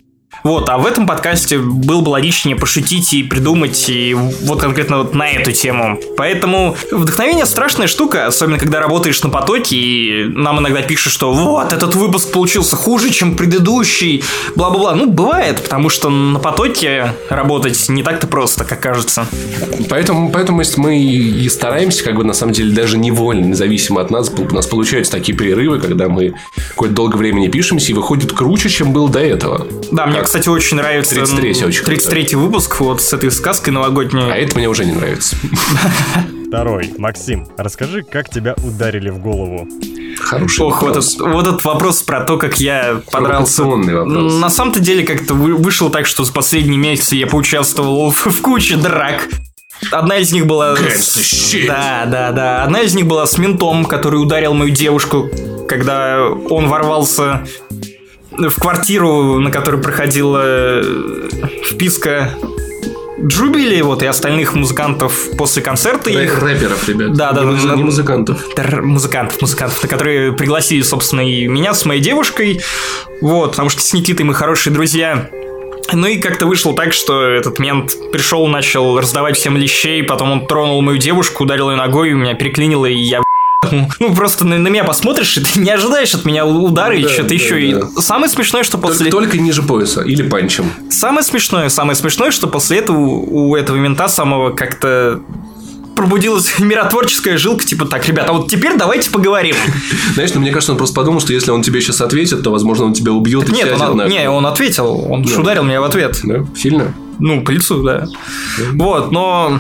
[0.45, 5.15] Вот, а в этом подкасте было бы логичнее пошутить и придумать, и вот конкретно вот
[5.15, 5.99] на эту тему.
[6.17, 11.73] Поэтому вдохновение страшная штука, особенно когда работаешь на потоке, и нам иногда пишут, что вот,
[11.73, 14.23] этот выпуск получился хуже, чем предыдущий,
[14.55, 14.95] бла-бла-бла.
[14.95, 19.27] Ну, бывает, потому что на потоке работать не так-то просто, как кажется.
[19.89, 24.31] Поэтому, поэтому мы и стараемся, как бы на самом деле даже невольно, независимо от нас,
[24.31, 26.35] у нас получаются такие перерывы, когда мы
[26.71, 29.67] какое-то долгое время не пишемся, и выходит круче, чем было до этого.
[29.91, 30.19] Да, мне?
[30.29, 32.03] Кстати, очень нравится 33-й очень круто.
[32.03, 34.31] 33 выпуск вот с этой сказкой новогодней.
[34.31, 35.37] А это мне уже не нравится.
[36.49, 36.93] Второй.
[36.99, 39.67] Максим, расскажи, как тебя ударили в голову.
[40.19, 41.15] Хороший Ох, вот вопрос.
[41.15, 43.65] этот, вот этот вопрос про то, как я подрался.
[43.65, 44.35] Вопрос.
[44.35, 48.43] На самом-то деле как-то вы- вышло так, что за последние месяцы я поучаствовал в, в
[48.43, 49.27] куче драк.
[49.91, 50.77] Одна из них была...
[50.77, 51.57] с-.
[51.67, 52.65] Да, да, да.
[52.65, 55.31] Одна из них была с ментом, который ударил мою девушку,
[55.67, 57.47] когда он ворвался
[58.39, 61.29] в квартиру, на которой проходила э,
[61.65, 62.35] вписка
[63.21, 66.41] Джубили, вот, и остальных музыкантов после концерта их.
[66.41, 67.15] Рэперов, ребят.
[67.15, 67.75] Да, да, не, да, да.
[67.75, 68.45] не музыкантов.
[68.55, 72.61] Тр- музыкантов, музыкантов, на которые пригласили, собственно, и меня с моей девушкой.
[73.21, 75.31] Вот, потому что с Никитой мы хорошие друзья.
[75.93, 80.47] Ну и как-то вышло так, что этот мент пришел, начал раздавать всем лещей, потом он
[80.47, 83.23] тронул мою девушку, ударил ее ногой, меня переклинило, и я
[84.01, 87.09] ну, просто на, на меня посмотришь, и ты не ожидаешь от меня удара или Да,
[87.09, 87.55] что-то да, еще.
[87.55, 87.89] да.
[87.99, 89.11] И самое смешное, что Только, после...
[89.11, 90.71] только ниже пояса или панчем.
[90.91, 95.21] Самое смешное, самое смешное, что после этого у у этого мента самого как-то
[95.97, 99.57] пробудилась миротворческая жилка, типа, так, ребята, а вот теперь давайте поговорим.
[100.15, 102.85] Знаешь, ну мне кажется, он просто подумал, что если он тебе сейчас ответит, то, возможно,
[102.85, 104.13] он тебя убьет и Нет, он, нахуй.
[104.13, 106.21] не, он ответил, он же ударил меня в ответ.
[106.23, 106.45] Да?
[106.57, 106.95] Сильно?
[107.19, 108.07] Ну, по лицу, да.
[108.75, 109.59] Вот, но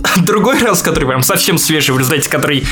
[0.24, 2.64] другой раз, который прям совсем свежий, в результате который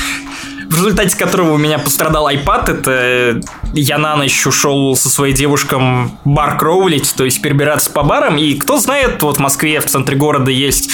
[0.69, 3.41] в результате которого у меня пострадал iPad, это
[3.73, 8.53] я на ночь ушел со своей девушком бар кроулить, то есть перебираться по барам, и
[8.53, 10.91] кто знает, вот в Москве в центре города есть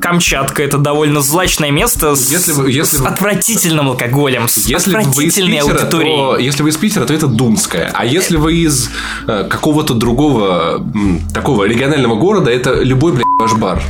[0.00, 4.94] Камчатка, это довольно злачное место с, Если вы- если с вы- отвратительным алкоголем, с Если
[4.94, 6.16] вы из отвратительной Питера, аудиторией.
[6.16, 7.90] то, если вы из Питера, то это Думская.
[7.94, 8.90] А если вы из
[9.26, 13.82] э, какого-то другого м, такого регионального города, это любой, блядь, ваш бар.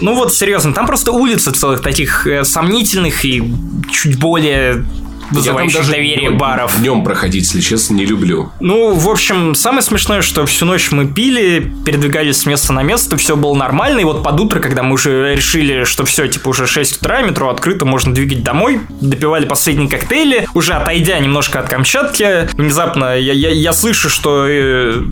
[0.00, 3.42] Ну вот, серьезно, там просто улицы целых таких э, сомнительных и
[3.90, 4.84] чуть более
[5.30, 6.78] вызывающих доверие баров.
[6.80, 8.50] Днем проходить, если честно, не люблю.
[8.60, 13.16] Ну, в общем, самое смешное, что всю ночь мы пили, передвигались с места на место,
[13.16, 16.66] все было нормально, и вот под утро, когда мы уже решили, что все, типа уже
[16.66, 22.48] 6 утра, метро открыто, можно двигать домой, допивали последние коктейли, уже отойдя немножко от Камчатки,
[22.54, 25.02] внезапно я, я, я слышу, что э,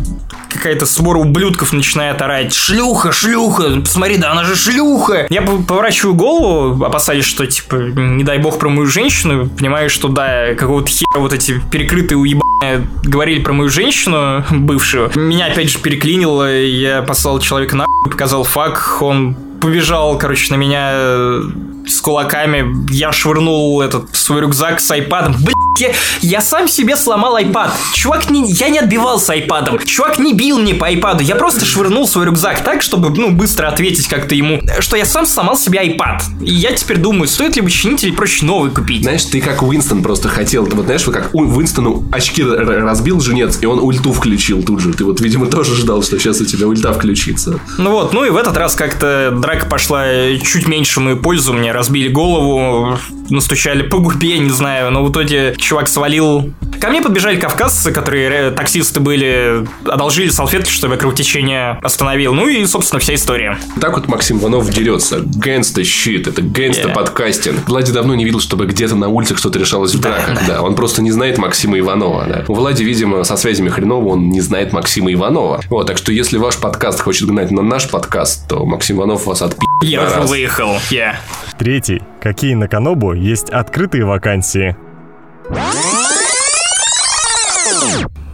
[0.55, 3.81] какая-то свора ублюдков начинает орать «Шлюха, шлюха!
[3.81, 8.69] Посмотри, да она же шлюха!» Я поворачиваю голову, опасаясь, что, типа, не дай бог про
[8.69, 14.45] мою женщину, понимаю, что, да, какого-то хера вот эти перекрытые уебания говорили про мою женщину
[14.51, 15.11] бывшую.
[15.15, 21.41] Меня опять же переклинило, я послал человека на показал факт, он побежал, короче, на меня
[21.87, 22.93] с кулаками.
[22.93, 25.35] Я швырнул этот свой рюкзак с айпадом.
[25.41, 27.73] Блять, я, я сам себе сломал айпад.
[27.95, 29.79] Чувак, не, я не отбивался айпадом.
[29.85, 31.23] Чувак не бил мне по айпаду.
[31.23, 35.27] Я просто швырнул свой рюкзак так, чтобы, ну, быстро ответить как-то ему, что я сам
[35.27, 36.23] сломал себе айпад.
[36.41, 39.03] И я теперь думаю, стоит ли починить или проще новый купить.
[39.03, 40.67] Знаешь, ты как Уинстон просто хотел.
[40.67, 44.93] Ты вот знаешь, как У- Уинстону очки разбил женец, и он ульту включил тут же.
[44.93, 47.59] Ты вот, видимо, тоже ждал, что сейчас у тебя ульта включится.
[47.79, 50.05] Ну вот, ну и в этот раз как-то драка пошла
[50.45, 51.53] чуть меньше мою пользу.
[51.53, 52.97] Мне разбили голову,
[53.29, 54.91] настучали по губе, не знаю.
[54.91, 56.53] Но в итоге чувак свалил.
[56.81, 62.35] Ко мне подбежали кавказцы, которые э, таксисты были, одолжили салфетки, чтобы я кровотечение остановил.
[62.35, 63.59] Ну и, собственно, вся история.
[63.81, 65.21] Так вот Максим Иванов дерется.
[65.25, 66.93] Gangsta shit, это gangsta Yeah.
[66.93, 67.67] podcasting.
[67.69, 70.41] Влади давно не видел, чтобы где-то на улицах что-то решалось в драках.
[70.47, 72.25] Да, он просто не знает Максима Иванова.
[72.29, 72.45] Да.
[72.49, 75.63] У Влади, видимо, со связями хреново, он не знает Максима Иванова.
[75.71, 79.41] Вот, так что если ваш подкаст хочет гнать на наш подкаст, то Максим Иванов вас
[79.41, 79.65] отпи***.
[79.83, 80.29] Я раз.
[80.29, 81.19] выехал, я.
[81.59, 82.03] Третий.
[82.21, 84.77] Какие на Канобу есть открытые вакансии?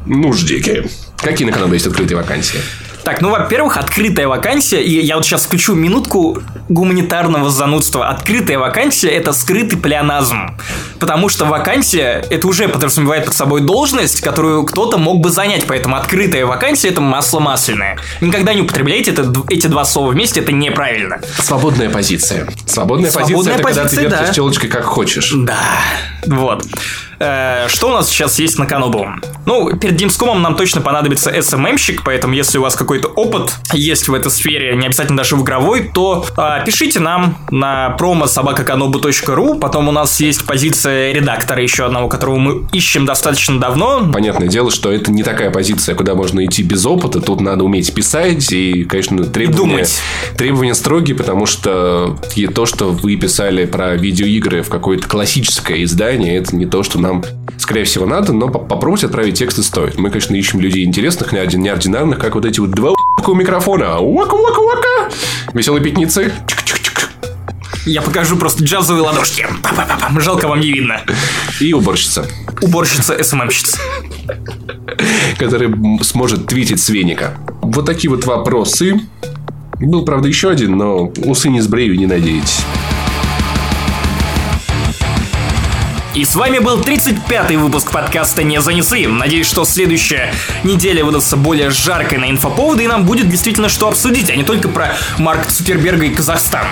[0.07, 0.89] Ну, ждите.
[1.19, 2.59] Какие на канале есть открытые вакансии?
[3.05, 8.09] Так, ну, во-первых, открытая вакансия, и я вот сейчас включу минутку гуманитарного занудства.
[8.09, 10.57] Открытая вакансия– это скрытый плеоназм.
[10.99, 15.97] Потому что вакансия– это уже подразумевает под собой должность, которую кто-то мог бы занять, поэтому
[15.97, 17.99] открытая вакансия– это масло масляное.
[18.21, 21.21] Никогда не употребляйте это, эти два слова вместе, это неправильно.
[21.39, 22.47] Свободная позиция.
[22.67, 24.35] Свободная, Свободная позиция– это когда ты позиция, вертишь да.
[24.35, 25.33] телочкой как хочешь.
[25.35, 25.61] Да,
[26.27, 26.65] вот.
[27.21, 29.07] Э, Что у нас сейчас есть на Канобу?
[29.45, 34.15] Ну, перед Димскомом нам точно понадобится SMM-щик, поэтому если у вас какой-то опыт есть в
[34.15, 38.27] этой сфере, не обязательно даже в игровой, то а, пишите нам на promo
[39.61, 44.09] потом у нас есть позиция редактора еще одного, которого мы ищем достаточно давно.
[44.13, 47.21] Понятное дело, что это не такая позиция, куда можно идти без опыта.
[47.21, 50.01] Тут надо уметь писать и, конечно, требования, думать.
[50.37, 52.17] требования строгие, потому что
[52.55, 57.10] то, что вы писали про видеоигры в какое-то классическое издание, это не то, что нам,
[57.59, 59.99] скорее всего, надо, но по- попробовать отправить тексты стоит.
[59.99, 62.91] Мы, конечно, ищем людей интересных, неорди- неординарных, как вот эти вот два
[63.27, 63.99] у микрофона.
[64.01, 65.11] Уака-уака-уака.
[65.53, 66.33] Веселые пятницы.
[67.87, 69.47] Я покажу просто джазовые ладошки.
[69.63, 70.21] Па-па-па-пам.
[70.21, 71.01] Жалко вам не видно.
[71.61, 72.27] И уборщица,
[72.61, 73.79] Уборщица СММщица.
[75.39, 77.39] который м, сможет твитить с веника.
[77.63, 79.01] Вот такие вот вопросы.
[79.81, 82.61] Был, правда, еще один, но усы не сбрею, не надейтесь.
[86.13, 89.07] И с вами был 35-й выпуск подкаста «Не занесы».
[89.07, 90.35] Надеюсь, что следующая
[90.65, 94.69] неделя выдастся более жаркой на инфоповоды, и нам будет действительно что обсудить, а не только
[94.69, 96.67] про Марка Цукерберга и Казахстан.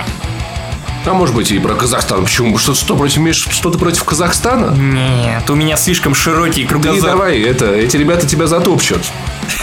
[1.05, 2.25] А может быть и про Казахстан.
[2.25, 2.57] Почему?
[2.57, 4.75] Что, что против, имеешь что-то против Казахстана?
[4.75, 7.11] Нет, у меня слишком широкий Ты кругозор.
[7.11, 9.01] давай, это, эти ребята тебя затопчут.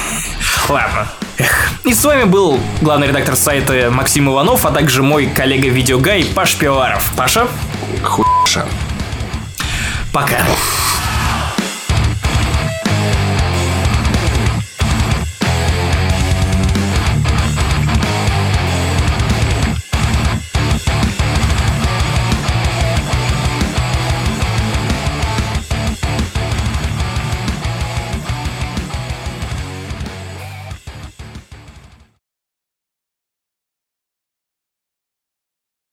[0.71, 1.07] Ладно.
[1.37, 1.69] Эх.
[1.85, 7.13] И с вами был главный редактор сайта Максим Иванов, а также мой коллега-видеогай Паш Пивоваров.
[7.15, 7.47] Паша,
[8.03, 8.65] Хуйша.
[10.17, 10.96] Пока.